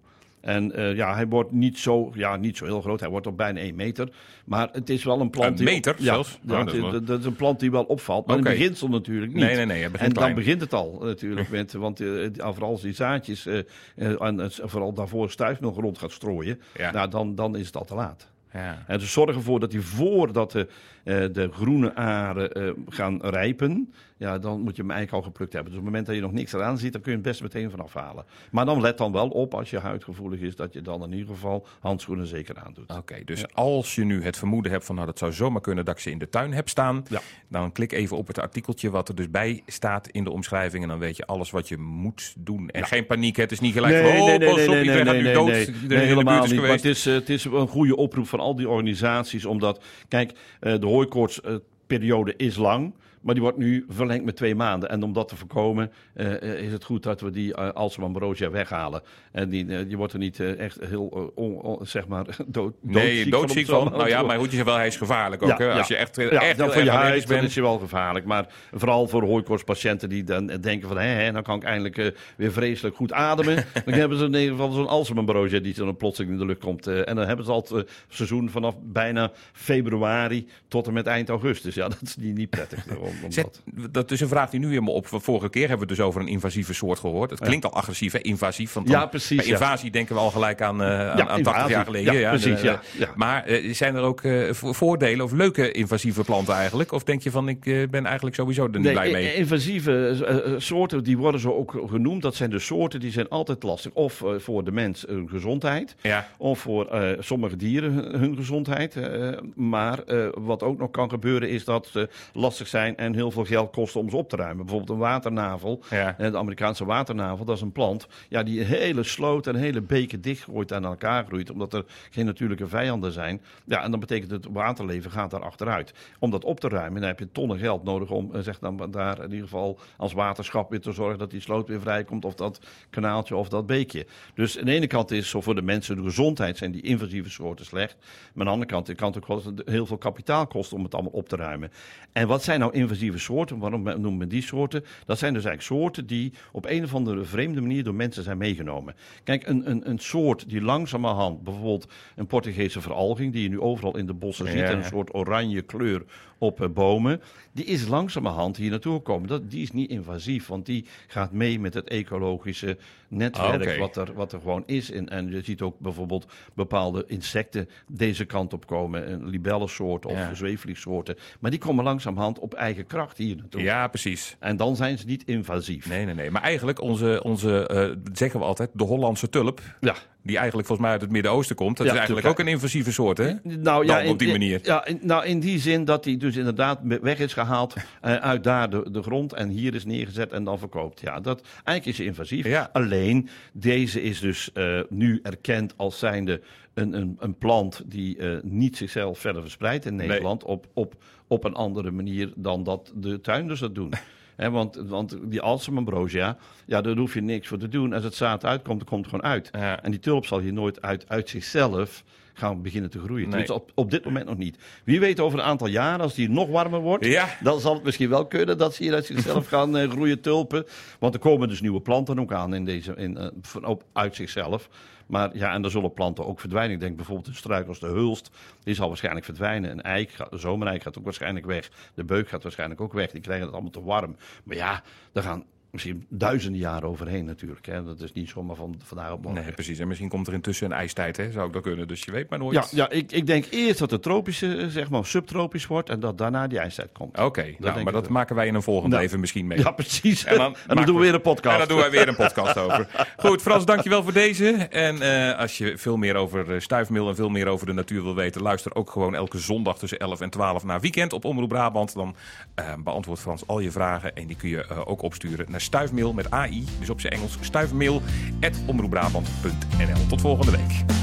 En 0.49 0.73
eh, 0.73 0.97
ja, 0.97 1.14
hij 1.14 1.26
wordt 1.26 1.52
niet 1.52 1.78
zo, 1.78 2.11
ja, 2.14 2.37
niet 2.37 2.57
zo 2.57 2.64
heel 2.64 2.81
groot. 2.81 3.00
Hij 3.00 3.09
wordt 3.09 3.26
op 3.26 3.37
bijna 3.37 3.61
1 3.61 3.75
meter. 3.75 4.09
Maar 4.45 4.69
het 4.73 4.90
is 4.90 5.05
wel 5.05 5.21
een 5.21 5.31
plant 5.31 5.49
Een 5.49 5.57
die... 5.57 5.64
meter 5.75 5.95
zelfs? 5.99 6.38
Ja, 6.43 6.61
Oh, 6.61 6.67
dat, 6.67 6.93
dat 6.93 7.02
is 7.02 7.07
dat, 7.07 7.25
een 7.25 7.37
plant 7.37 7.61
die 7.61 7.71
wel 7.71 7.85
opvalt. 7.85 8.26
Maar 8.26 8.37
Oké. 8.37 8.45
in 8.47 8.52
het 8.52 8.61
beginsel 8.61 8.88
natuurlijk 8.88 9.33
niet. 9.33 9.45
Nee, 9.45 9.57
nee, 9.57 9.67
nee, 9.67 9.85
en 9.85 9.93
dan 9.93 10.12
klein. 10.12 10.35
begint 10.35 10.61
het 10.61 10.75
al 10.75 10.99
natuurlijk. 11.02 11.49
Met, 11.59 11.73
want 11.73 12.00
eh, 12.00 12.35
ja, 12.35 12.52
vooral 12.52 12.71
als 12.71 12.83
die 12.83 12.93
zaadjes 12.93 13.47
eh, 13.47 13.59
eh, 13.97 14.23
en 14.23 14.50
vooral 14.50 14.93
daarvoor 14.93 15.31
stuifmeel 15.31 15.75
rond 15.81 15.99
gaat 15.99 16.12
strooien. 16.12 16.61
Ja. 16.76 16.90
Nou, 16.90 17.11
dan, 17.11 17.35
dan 17.35 17.57
is 17.57 17.67
het 17.67 17.76
al 17.76 17.85
te 17.85 17.95
laat. 17.95 18.28
Ja. 18.52 18.85
En 18.87 18.99
dus 18.99 19.12
zorg 19.12 19.35
ervoor 19.35 19.61
dat 19.61 19.71
die 19.71 19.81
voordat 19.81 20.52
de, 20.52 20.69
eh, 21.05 21.14
de 21.33 21.49
groene 21.52 21.95
aren 21.95 22.52
eh, 22.52 22.71
gaan 22.88 23.19
rijpen, 23.23 23.93
ja, 24.17 24.38
dan 24.38 24.61
moet 24.61 24.76
je 24.76 24.83
hem 24.83 24.90
eigenlijk 24.90 25.25
al 25.25 25.31
geplukt 25.31 25.52
hebben. 25.52 25.71
Dus 25.73 25.81
op 25.81 25.87
het 25.87 25.95
moment 25.95 26.07
dat 26.07 26.14
je 26.17 26.28
nog 26.28 26.38
niks 26.38 26.52
eraan 26.52 26.78
ziet, 26.78 26.93
dan 26.93 27.00
kun 27.00 27.11
je 27.11 27.17
het 27.19 27.26
best 27.26 27.43
meteen 27.43 27.71
vanaf 27.71 27.95
halen. 27.95 28.25
Maar 28.50 28.64
dan 28.64 28.81
let 28.81 28.99
dan 28.99 29.12
wel 29.12 29.28
op, 29.28 29.55
als 29.55 29.71
je 29.71 29.78
huidgevoelig 29.78 30.40
is, 30.40 30.57
dat 30.57 30.73
je 30.73 30.83
dan 30.83 31.02
in 31.02 31.12
ieder 31.12 31.35
geval 31.35 31.67
handschoenen 31.81 32.26
zeker 32.26 32.57
aandoet. 32.64 32.97
Oké, 32.97 33.25
dus 33.25 33.55
als 33.55 33.95
je 33.95 34.05
nu 34.05 34.23
het 34.23 34.37
vermoeden 34.37 34.73
hebt 34.73 34.85
van 34.85 34.95
nou 34.95 35.07
dat 35.07 35.19
zou 35.19 35.33
zomaar 35.33 35.61
kunnen 35.61 35.85
dat 35.85 35.95
ik 35.95 36.00
ze 36.00 36.11
in 36.11 36.19
de 36.19 36.28
tuin 36.28 36.52
heb 36.52 36.69
staan, 36.69 37.05
Ja. 37.09 37.21
dan 37.49 37.73
klik 37.73 37.93
even 37.93 38.17
op 38.17 38.26
het 38.26 38.38
artikeltje 38.38 38.90
wat 38.90 39.09
er 39.09 39.14
dus 39.14 39.31
bij 39.31 39.62
staat 39.67 40.09
in 40.09 40.25
de 40.25 40.31
omschrijving 40.31 40.83
en 40.83 40.88
dan 40.88 40.99
weet 40.99 41.17
je 41.17 41.26
alles 41.26 41.50
wat 41.50 41.69
je 41.69 41.78
moet 41.78 42.35
doen. 42.38 42.69
En 42.69 42.85
geen 42.85 43.07
paniek, 43.07 43.37
het 43.37 43.52
is 43.52 43.61
niet 43.61 43.73
gelijk 43.73 43.97
van, 43.97 44.21
oh, 44.21 44.38
pas 44.38 44.67
op, 44.67 44.75
iedereen 44.75 45.07
gaat 45.07 45.14
nu 45.17 45.33
dood, 45.33 45.49
iedereen 45.49 45.83
in 45.83 45.88
de 45.88 45.95
helemaal 45.99 46.47
niet. 46.47 46.61
Maar 46.61 46.69
het 46.71 46.85
is, 46.85 47.07
eh, 47.07 47.14
het 47.14 47.28
is 47.28 47.45
een 47.45 47.69
goede 47.69 47.97
oproep 47.97 48.26
van 48.38 48.47
al 48.47 48.57
die 48.57 48.68
organisaties, 48.68 49.45
omdat, 49.45 49.85
kijk, 50.09 50.33
eh, 50.61 50.78
de 50.80 50.87
hooikoortsperiode 50.87 52.35
is 52.37 52.57
lang. 52.57 52.95
Maar 53.21 53.35
die 53.35 53.43
wordt 53.43 53.59
nu 53.59 53.85
verlengd 53.89 54.25
met 54.25 54.37
twee 54.37 54.55
maanden. 54.55 54.89
En 54.91 55.03
om 55.03 55.13
dat 55.13 55.29
te 55.29 55.37
voorkomen 55.37 55.93
eh, 56.15 56.43
is 56.43 56.73
het 56.73 56.85
goed 56.85 57.03
dat 57.03 57.21
we 57.21 57.31
die 57.31 57.57
uh, 57.59 58.49
weghalen. 58.51 59.03
En 59.33 59.49
die, 59.49 59.89
je 59.89 59.97
wordt 59.97 60.13
er 60.13 60.19
niet 60.19 60.41
echt 60.41 60.79
heel, 60.85 61.33
on- 61.35 61.61
on- 61.61 61.87
zeg 61.87 62.09
maar, 62.09 62.27
dood, 62.47 62.75
Nee, 62.81 63.31
doodziek 63.31 63.67
van. 63.67 63.91
Nou 63.93 64.09
ja, 64.09 64.23
maar 64.23 64.39
goed, 64.39 64.53
je 64.53 64.65
wel, 64.65 64.77
hij 64.77 64.87
is 64.87 64.97
gevaarlijk 64.97 65.43
ook. 65.43 65.59
hè? 65.59 65.73
Als 65.73 65.89
je 65.89 65.97
echt, 65.97 66.17
ja, 66.17 66.29
echt 66.29 66.59
dan 66.59 66.73
voor 66.73 66.83
je 66.83 66.91
dan 66.91 67.23
bent. 67.29 67.43
is 67.43 67.55
je 67.55 67.61
wel 67.61 67.79
gevaarlijk. 67.79 68.25
Maar 68.25 68.47
vooral 68.73 69.09
voor 69.09 69.23
hooikoortspatiënten 69.23 70.09
die 70.09 70.25
dan 70.25 70.47
denken 70.47 70.89
van... 70.89 70.99
hé, 70.99 71.07
hé, 71.07 71.33
dan 71.33 71.43
kan 71.43 71.57
ik 71.57 71.63
eindelijk 71.63 72.15
weer 72.37 72.53
vreselijk 72.53 72.97
goed 72.97 73.13
ademen. 73.13 73.55
dan 73.85 73.95
hebben 73.95 74.19
ze 74.19 74.25
in 74.25 74.35
ieder 74.35 74.51
geval 74.51 74.71
zo'n 74.71 74.89
Alzheimer 74.89 75.63
die 75.63 75.75
dan 75.75 75.97
plotseling 75.97 76.33
in 76.33 76.39
de 76.39 76.47
lucht 76.47 76.61
komt. 76.61 76.87
en 76.87 77.17
dan 77.17 77.27
hebben 77.27 77.45
ze 77.45 77.51
al 77.53 77.67
het 77.73 77.91
seizoen 78.09 78.51
vanaf 78.51 78.75
bijna 78.83 79.31
februari 79.53 80.49
tot 80.69 80.87
en 80.87 80.93
met 80.93 81.07
eind 81.07 81.29
augustus. 81.29 81.75
Ja, 81.75 81.89
dat 81.99 82.03
is 82.03 82.17
niet, 82.17 82.37
niet 82.37 82.51
prettig. 82.51 82.85
Om 83.25 83.33
Zet- 83.33 83.63
dat- 83.91 84.11
is 84.11 84.21
een 84.21 84.29
vraag 84.29 84.51
die 84.51 84.61
nu 84.61 84.69
weer 84.69 84.83
me 84.83 84.91
op. 84.91 85.07
Vorige 85.11 85.49
keer 85.51 85.69
hebben 85.69 85.87
we 85.87 85.93
het 85.93 85.97
dus 85.99 86.07
over 86.07 86.21
een 86.21 86.29
invasieve 86.29 86.75
soort 86.75 86.99
gehoord. 86.99 87.31
Het 87.31 87.41
klinkt 87.41 87.65
al 87.65 87.73
agressief, 87.73 88.13
hè? 88.13 88.19
invasief. 88.19 88.73
Want 88.73 88.89
Ja, 88.89 89.07
precies, 89.07 89.37
Bij 89.37 89.47
ja. 89.47 89.53
invasie 89.53 89.91
denken 89.91 90.15
we 90.15 90.21
al 90.21 90.31
gelijk 90.31 90.63
aan, 90.63 90.83
eh, 90.83 91.11
aan, 91.11 91.11
aan 91.11 91.17
80 91.27 91.37
invasie. 91.39 91.71
jaar 91.71 91.85
geleden. 91.85 92.15
Ja, 92.15 92.31
precies, 92.31 92.61
en, 92.63 92.69
eh, 92.69 92.79
ja. 92.99 93.09
Maar 93.17 93.45
eh, 93.45 93.73
zijn 93.75 93.95
er 93.95 94.03
ook 94.03 94.21
eh, 94.23 94.53
vo- 94.53 94.73
voordelen 94.73 95.25
of 95.25 95.33
leuke 95.33 95.73
invasieve 95.73 96.25
planten 96.25 96.55
eigenlijk? 96.55 96.93
Of 96.93 97.05
denk 97.05 97.23
je 97.23 97.31
van, 97.31 97.49
ik 97.49 97.67
eh, 97.67 97.89
ben 97.91 98.07
eigenlijk 98.07 98.37
sowieso 98.37 98.63
er 98.65 98.71
niet 98.71 98.81
Nee, 98.83 98.93
blij 98.93 99.11
mee? 99.13 99.35
invasieve 99.35 99.93
eh, 100.27 100.53
eh, 100.53 100.55
soorten, 100.59 101.05
die 101.05 101.17
worden 101.19 101.41
zo 101.41 101.51
ook 101.53 101.83
genoemd. 101.87 102.23
Dat 102.23 102.35
zijn 102.35 102.51
de 102.51 102.59
soorten 102.59 103.01
die 103.01 103.13
zijn 103.13 103.29
altijd 103.29 103.63
lastig. 103.63 103.93
Of 103.93 104.23
eh, 104.23 104.31
voor 104.39 104.65
de 104.65 104.73
mens 104.73 105.05
hun 105.09 105.29
gezondheid. 105.29 105.95
Of 106.37 106.59
voor 106.59 106.87
eh, 106.87 107.17
sommige 107.19 107.57
dieren 107.57 107.93
hun, 107.93 108.19
hun 108.21 108.37
gezondheid. 108.37 108.97
eh, 108.97 109.29
maar 109.55 110.03
eh, 110.03 110.27
wat 110.35 110.63
ook 110.63 110.79
nog 110.79 110.91
kan 110.91 111.11
gebeuren 111.11 111.49
is 111.49 111.65
dat 111.65 111.89
ze 111.93 112.09
lastig 112.33 112.67
zijn 112.69 112.97
en 112.99 113.14
heel 113.14 113.31
veel 113.31 113.45
geld 113.45 113.73
kosten 113.73 114.00
om 114.00 114.11
ze 114.11 114.17
op 114.17 114.28
te 114.28 114.37
ruimen. 114.37 114.57
Bijvoorbeeld 114.57 114.90
een 114.90 115.05
waternavel. 115.05 115.83
Ja. 115.90 116.19
Eh, 116.19 116.31
De 116.31 116.38
Amerikaanse 116.38 116.85
waternavel, 116.85 117.45
dat 117.45 117.57
is 117.57 117.62
een 117.62 117.73
plant 117.73 118.07
ja, 118.28 118.43
die 118.43 118.62
hele 118.62 119.02
sloot 119.02 119.47
en 119.47 119.57
hele 119.57 119.81
beken 119.81 120.21
dichtgooit 120.21 120.71
en 120.71 120.76
aan 120.76 120.85
elkaar 120.90 121.25
groeit. 121.25 121.50
Omdat 121.50 121.75
er 121.75 121.85
geen 122.11 122.25
natuurlijke 122.25 122.69
vijanden 122.69 123.12
zijn. 123.12 123.40
Ja, 123.64 123.83
en 123.83 123.90
dan 123.90 124.00
betekent 124.00 124.31
het 124.31 124.47
waterleven 124.52 125.11
gaat 125.11 125.31
daar 125.31 125.43
achteruit. 125.43 125.93
Om 126.19 126.31
dat 126.31 126.45
op 126.45 126.61
te 126.61 126.69
ruimen, 126.69 127.00
dan 127.00 127.09
heb 127.11 127.19
je 127.19 127.33
tonnen 127.33 127.59
geld 127.59 127.85
nodig 127.85 128.11
om 128.11 128.35
eh, 128.35 128.40
zeg 128.40 128.59
dan 128.59 128.90
daar 128.90 129.19
in 129.19 129.31
ieder 129.31 129.49
geval 129.49 129.78
als 129.97 130.12
waterschap 130.12 130.71
weer 130.71 130.81
te 130.81 130.93
zorgen 130.93 131.19
dat 131.19 131.31
die 131.31 131.40
sloot 131.40 131.69
weer 131.69 131.81
vrijkomt. 131.81 132.25
Of 132.25 132.35
dat 132.35 132.61
kanaaltje 132.90 133.37
of 133.37 133.49
dat 133.49 133.67
beekje. 133.67 134.07
Dus 134.35 134.59
aan 134.59 134.64
de 134.64 134.73
ene 134.73 134.87
kant 134.87 135.11
is 135.11 135.31
voor 135.31 135.55
de 135.55 135.62
mensen 135.62 135.97
de 135.97 136.02
gezondheid 136.02 136.57
zijn 136.57 136.73
die 136.73 136.83
invasieve 136.83 137.31
soorten 137.31 137.64
slecht. 137.64 137.97
Maar 137.99 138.09
aan 138.35 138.45
de 138.45 138.50
andere 138.50 138.71
kant 138.71 138.95
kan 138.95 139.12
het 139.12 139.31
ook 139.31 139.69
heel 139.69 139.87
veel 139.87 139.99
kapitaal 139.99 140.47
kosten 140.47 140.76
om 140.76 140.83
het 140.83 140.95
allemaal 140.95 141.12
op 141.12 141.28
te 141.28 141.37
ruimen. 141.37 141.73
En 142.12 142.26
wat 142.26 142.43
zijn 142.43 142.61
nou 142.61 142.73
invasieve 142.73 142.87
soorten? 143.16 143.59
Waarom 143.59 143.83
noemen 143.83 144.18
we 144.18 144.26
die 144.26 144.42
soorten? 144.42 144.85
Dat 145.07 145.18
zijn 145.18 145.35
dus 145.35 145.45
eigenlijk 145.45 145.80
soorten 145.80 146.07
die 146.07 146.33
op 146.52 146.66
een 146.66 146.85
of 146.85 146.95
andere 146.95 147.25
vreemde 147.25 147.61
manier 147.61 147.85
door 147.85 147.95
mensen 147.95 148.23
zijn 148.23 148.38
meegenomen. 148.38 148.95
Kijk, 149.25 149.47
een, 149.47 149.71
een, 149.71 149.88
een 149.88 149.99
soort 149.99 150.49
die 150.49 150.62
langzamerhand, 150.62 151.42
bijvoorbeeld 151.42 151.88
een 152.16 152.26
Portugese 152.26 152.80
veralging, 152.80 153.33
die 153.33 153.42
je 153.42 153.49
nu 153.49 153.61
overal 153.61 153.97
in 153.97 154.07
de 154.07 154.14
bossen 154.14 154.47
ziet, 154.47 154.62
en 154.62 154.76
een 154.76 154.85
soort 154.85 155.14
oranje 155.14 155.62
kleur 155.62 156.04
op 156.38 156.62
eh, 156.62 156.68
bomen, 156.68 157.21
die 157.52 157.64
is 157.64 157.87
langzamerhand 157.87 158.57
hier 158.57 158.71
naartoe 158.71 158.95
gekomen. 158.95 159.28
Dat, 159.28 159.50
die 159.50 159.62
is 159.62 159.73
niet 159.73 159.90
invasief, 159.90 160.47
want 160.47 160.66
die 160.66 160.85
gaat 161.07 161.33
mee 161.33 161.61
met 161.61 161.75
het 161.75 161.88
ecologische 161.88 162.76
netwerk 163.09 163.62
Oké. 163.62 163.78
wat, 163.78 163.97
er, 163.97 164.12
wat 164.14 164.33
er 164.33 164.40
gewoon 164.40 164.62
is. 164.66 164.90
En, 164.90 165.09
en 165.09 165.30
je 165.30 165.42
ziet 165.45 165.62
ook 165.62 165.78
bijvoorbeeld 165.78 166.26
bepaalde 166.54 167.04
insecten 167.07 167.68
deze 167.87 168.25
kant 168.25 168.52
op 168.52 168.66
komen, 168.66 169.12
een 169.12 169.26
libellensoort 169.28 170.07
of 170.07 170.12
Ja. 170.12 170.35
zweefvliegsoorten. 170.35 171.16
Maar 171.40 171.50
die 171.50 171.61
komen 171.61 171.85
langzamerhand 171.85 172.38
op 172.38 172.54
eigen 172.54 172.87
kracht 172.87 173.16
hier 173.18 173.37
naartoe. 173.37 173.62
ja, 173.62 173.88
precies. 173.88 174.37
En 174.38 174.57
dan 174.57 174.76
zijn 174.76 174.99
ze 174.99 175.07
niet 175.07 175.25
invasief. 175.25 175.88
Nee, 175.88 176.04
nee, 176.04 176.14
nee. 176.14 176.30
Maar 176.30 176.42
eigenlijk, 176.42 176.80
onze, 176.80 177.21
onze 177.23 177.66
eh, 177.66 177.90
zeggen 178.12 178.40
we 178.40 178.47
altijd, 178.47 178.71
de 178.73 178.85
Hollandse 178.85 179.28
tulp... 179.28 179.61
Ja. 179.80 179.95
Die 180.28 180.37
eigenlijk 180.37 180.66
volgens 180.66 180.87
mij 180.88 180.90
uit 180.90 181.00
het 181.06 181.11
Midden-Oosten 181.11 181.56
komt... 181.56 181.76
dat 181.76 181.87
Ja, 181.87 181.92
is 181.92 181.99
eigenlijk 181.99 182.26
ook 182.26 182.38
een 182.38 182.47
invasieve 182.49 182.92
soort, 182.92 183.18
hè? 183.18 183.32
Nou 183.42 183.87
Dan 183.87 184.04
ja, 184.04 184.11
op 184.11 184.18
die 184.18 184.26
in- 184.28 184.32
manier. 184.32 184.61
Ja, 184.62 184.87
in, 184.87 184.99
nou 185.02 185.25
in 185.26 185.40
die 185.40 185.58
zin 185.58 185.85
dat 185.85 186.04
hij 186.04 186.16
dus 186.16 186.37
inderdaad 186.37 186.80
weg 186.82 187.18
is 187.18 187.32
gehaald 187.32 187.75
eh, 188.00 188.14
uit 188.14 188.44
daar 188.44 188.70
de, 188.70 188.90
de 188.90 189.02
grond 189.02 189.32
en 189.32 189.49
hier 189.49 189.75
is 189.75 189.85
neergezet 189.85 190.32
en 190.32 190.44
dan 190.44 190.58
verkoopt. 190.58 191.00
Ja, 191.00 191.20
dat 191.20 191.42
eigenlijk 191.64 191.99
is 191.99 192.06
invasief. 192.06 192.47
Ja. 192.47 192.68
Alleen 192.73 193.28
deze 193.52 194.02
is 194.02 194.20
dus 194.20 194.50
eh, 194.52 194.80
nu 194.88 195.20
erkend 195.23 195.75
als 195.76 195.99
zijnde 195.99 196.40
een, 196.75 196.92
een, 196.92 197.16
een 197.18 197.38
plant 197.38 197.82
die 197.87 198.16
eh, 198.18 198.38
niet 198.42 198.76
zichzelf 198.76 199.18
verder 199.18 199.42
verspreidt 199.42 199.85
in 199.87 199.97
Nederland 199.97 200.44
op, 200.44 200.66
op, 200.75 200.94
op 201.26 201.44
een 201.44 201.54
andere 201.54 201.90
manier 201.90 202.32
dan 202.37 202.62
dat 202.62 202.92
de 202.94 203.20
tuinders 203.20 203.61
dat 203.61 203.75
doen. 203.75 203.92
Want, 204.47 204.76
want 204.87 205.16
die 205.23 205.40
Alsem-ambrosia, 205.40 206.37
ja, 206.66 206.80
daar 206.80 206.97
hoef 206.97 207.14
je 207.14 207.21
niks 207.21 207.49
voor 207.49 207.59
te 207.59 207.68
doen. 207.68 207.92
Als 207.92 208.04
het 208.04 208.14
zaad 208.14 208.45
uitkomt, 208.45 208.78
dan 208.78 208.88
komt 208.88 209.04
het 209.04 209.14
gewoon 209.14 209.30
uit. 209.30 209.49
Ja. 209.52 209.83
En 209.83 209.90
die 209.90 210.00
tulp 210.00 210.26
zal 210.26 210.38
hier 210.38 210.52
nooit 210.52 210.83
uit, 210.83 211.04
uit 211.09 211.28
zichzelf 211.28 212.04
gaan 212.35 212.62
beginnen 212.62 212.90
te 212.90 213.00
groeien. 213.00 213.28
Nee. 213.28 213.40
Dus 213.40 213.50
op, 213.50 213.71
op 213.75 213.90
dit 213.90 214.04
moment 214.04 214.26
nog 214.26 214.37
niet. 214.37 214.57
Wie 214.85 215.00
weet 215.00 215.21
over 215.21 215.38
een 215.38 215.45
aantal 215.45 215.66
jaren, 215.66 216.00
als 216.00 216.14
die 216.14 216.30
nog 216.30 216.49
warmer 216.49 216.80
wordt, 216.80 217.04
Ja. 217.04 217.28
dan 217.42 217.61
zal 217.61 217.75
het 217.75 217.83
misschien 217.83 218.09
wel 218.09 218.26
kunnen 218.26 218.59
dat 218.59 218.75
ze 218.75 218.83
hier 218.83 218.95
uit 218.95 219.07
zichzelf 219.07 219.49
gaan 219.54 219.76
eh, 219.76 219.90
groeien 219.90 220.21
tulpen. 220.21 220.64
Want 220.99 221.14
er 221.14 221.21
komen 221.21 221.49
dus 221.49 221.61
nieuwe 221.61 221.80
planten 221.80 222.18
ook 222.18 222.33
aan 222.33 222.54
in 222.54 222.64
deze, 222.64 222.95
in, 222.97 223.16
eh, 223.16 223.26
van, 223.42 223.64
op, 223.64 223.85
uit 223.92 224.14
zichzelf. 224.16 224.68
Maar 225.09 225.37
ja, 225.37 225.53
en 225.53 225.65
er 225.65 225.71
zullen 225.71 225.93
planten 225.93 226.27
ook 226.27 226.41
verdwijnen. 226.41 226.75
Ik 226.75 226.81
denk 226.81 226.97
bijvoorbeeld 226.97 227.27
een 227.27 227.35
struik 227.35 227.69
als 227.69 227.81
de 227.81 227.87
hulst, 227.87 228.31
die 228.62 228.75
zal 228.75 228.88
waarschijnlijk 228.88 229.25
verdwijnen. 229.25 229.71
Een 229.71 229.83
eik, 229.83 230.17
de 230.31 230.38
zomereik 230.38 230.83
gaat 230.83 230.99
ook 230.99 231.05
waarschijnlijk 231.05 231.47
weg. 231.47 231.71
De 231.95 232.05
beuk 232.05 232.29
gaat 232.29 232.43
waarschijnlijk 232.43 232.81
ook 232.81 232.93
weg. 232.93 233.11
Die 233.11 233.21
krijgen 233.21 233.45
het 233.45 233.55
allemaal 233.55 233.73
te 233.73 233.83
warm. 233.83 234.17
Maar 234.45 234.57
ja, 234.57 234.83
daar 235.12 235.23
gaan 235.23 235.45
misschien 235.71 236.07
duizenden 236.09 236.61
jaren 236.61 236.89
overheen 236.89 237.25
natuurlijk. 237.25 237.67
Hè. 237.67 237.85
Dat 237.85 238.01
is 238.01 238.13
niet 238.13 238.29
zomaar 238.29 238.57
van 238.57 238.81
vandaag 238.85 239.13
op 239.13 239.23
morgen. 239.23 239.43
Nee, 239.43 239.53
precies. 239.53 239.79
En 239.79 239.89
misschien 239.89 240.09
komt 240.09 240.27
er 240.27 240.33
intussen 240.33 240.67
een 240.67 240.77
ijstijd, 240.77 241.17
hè? 241.17 241.31
Zou 241.31 241.47
ik 241.47 241.53
dat 241.53 241.63
kunnen. 241.63 241.89
Dus 241.89 242.05
je 242.05 242.13
weet 242.13 242.31
maar 242.31 242.39
nooit. 242.39 242.55
Ja, 242.55 242.65
ja 242.71 242.91
ik, 242.91 243.13
ik 243.13 243.27
denk 243.27 243.47
eerst 243.51 243.79
dat 243.79 243.91
het 243.91 244.03
tropische, 244.03 244.57
eh, 244.57 244.67
zeg 244.67 244.91
maar, 244.91 245.07
subtropisch 245.07 245.67
wordt 245.67 245.91
en 245.91 246.01
dat 246.01 246.19
daarna 246.19 246.47
die 246.47 246.59
ijstijd 246.59 246.93
komt. 246.93 247.19
Oké, 247.19 247.55
nou, 247.59 247.83
maar 247.83 247.93
dat 247.93 248.03
wel. 248.03 248.13
maken 248.13 248.37
wij 248.37 248.47
in 248.47 248.55
een 248.55 248.63
volgend 248.63 248.91
Nou, 248.91 249.03
leven 249.03 249.21
misschien 249.21 249.47
mee. 249.47 249.59
Ja, 249.59 249.71
precies. 249.71 250.25
En 250.25 250.39
En 250.67 250.77
dan, 250.77 250.85
doen 250.87 250.95
we 250.95 251.01
weer 251.01 251.15
een 251.15 251.21
podcast. 251.21 251.53
En 251.53 251.59
dan 251.59 251.69
doen 251.69 251.79
wij 251.79 251.91
weer 251.91 252.09
een 252.09 252.17
podcast 252.17 252.57
over. 252.65 252.89
Goed, 253.17 253.43
Frans, 253.43 253.65
dankjewel 253.65 254.03
voor 254.03 254.13
deze. 254.13 254.51
En 254.71 255.03
eh, 255.03 255.39
als 255.39 255.59
je 255.59 255.79
veel 255.79 255.97
meer 255.97 256.15
over 256.15 256.55
eh, 256.55 256.61
stuifmeel 256.61 257.09
en 257.09 257.15
veel 257.15 257.29
meer 257.29 257.47
over 257.47 257.67
de 257.67 257.73
natuur 257.73 258.03
wil 258.03 258.15
weten, 258.15 258.43
luister 258.43 258.75
ook 258.75 258.91
gewoon 258.91 259.15
elke 259.15 259.39
zondag 259.39 259.79
tussen 259.79 259.99
11 259.99 260.21
en 260.21 260.31
12 260.31 260.65
naar 260.65 260.81
Weekend 260.81 261.13
op 261.13 261.25
Omroep 261.25 261.49
Brabant. 261.49 261.95
Dan 261.95 262.15
eh, 262.54 262.73
beantwoordt 262.78 263.21
Frans 263.21 263.47
al 263.47 263.61
je 263.61 263.71
vragen 263.71 264.15
en 264.17 264.26
die 264.26 264.37
kun 264.37 264.49
je 264.49 264.87
ook 264.87 265.02
opsturen 265.02 265.47
naar 265.49 265.57
stuifmeel 265.60 266.12
met 266.12 266.30
AI, 266.30 266.64
dus 266.78 266.90
op 266.90 267.00
zijn 267.00 267.12
Engels 267.12 267.36
stuifmeel@omroepbrabant.nl. 267.40 270.06
Tot 270.08 270.21
volgende 270.21 270.50
week. 270.50 270.98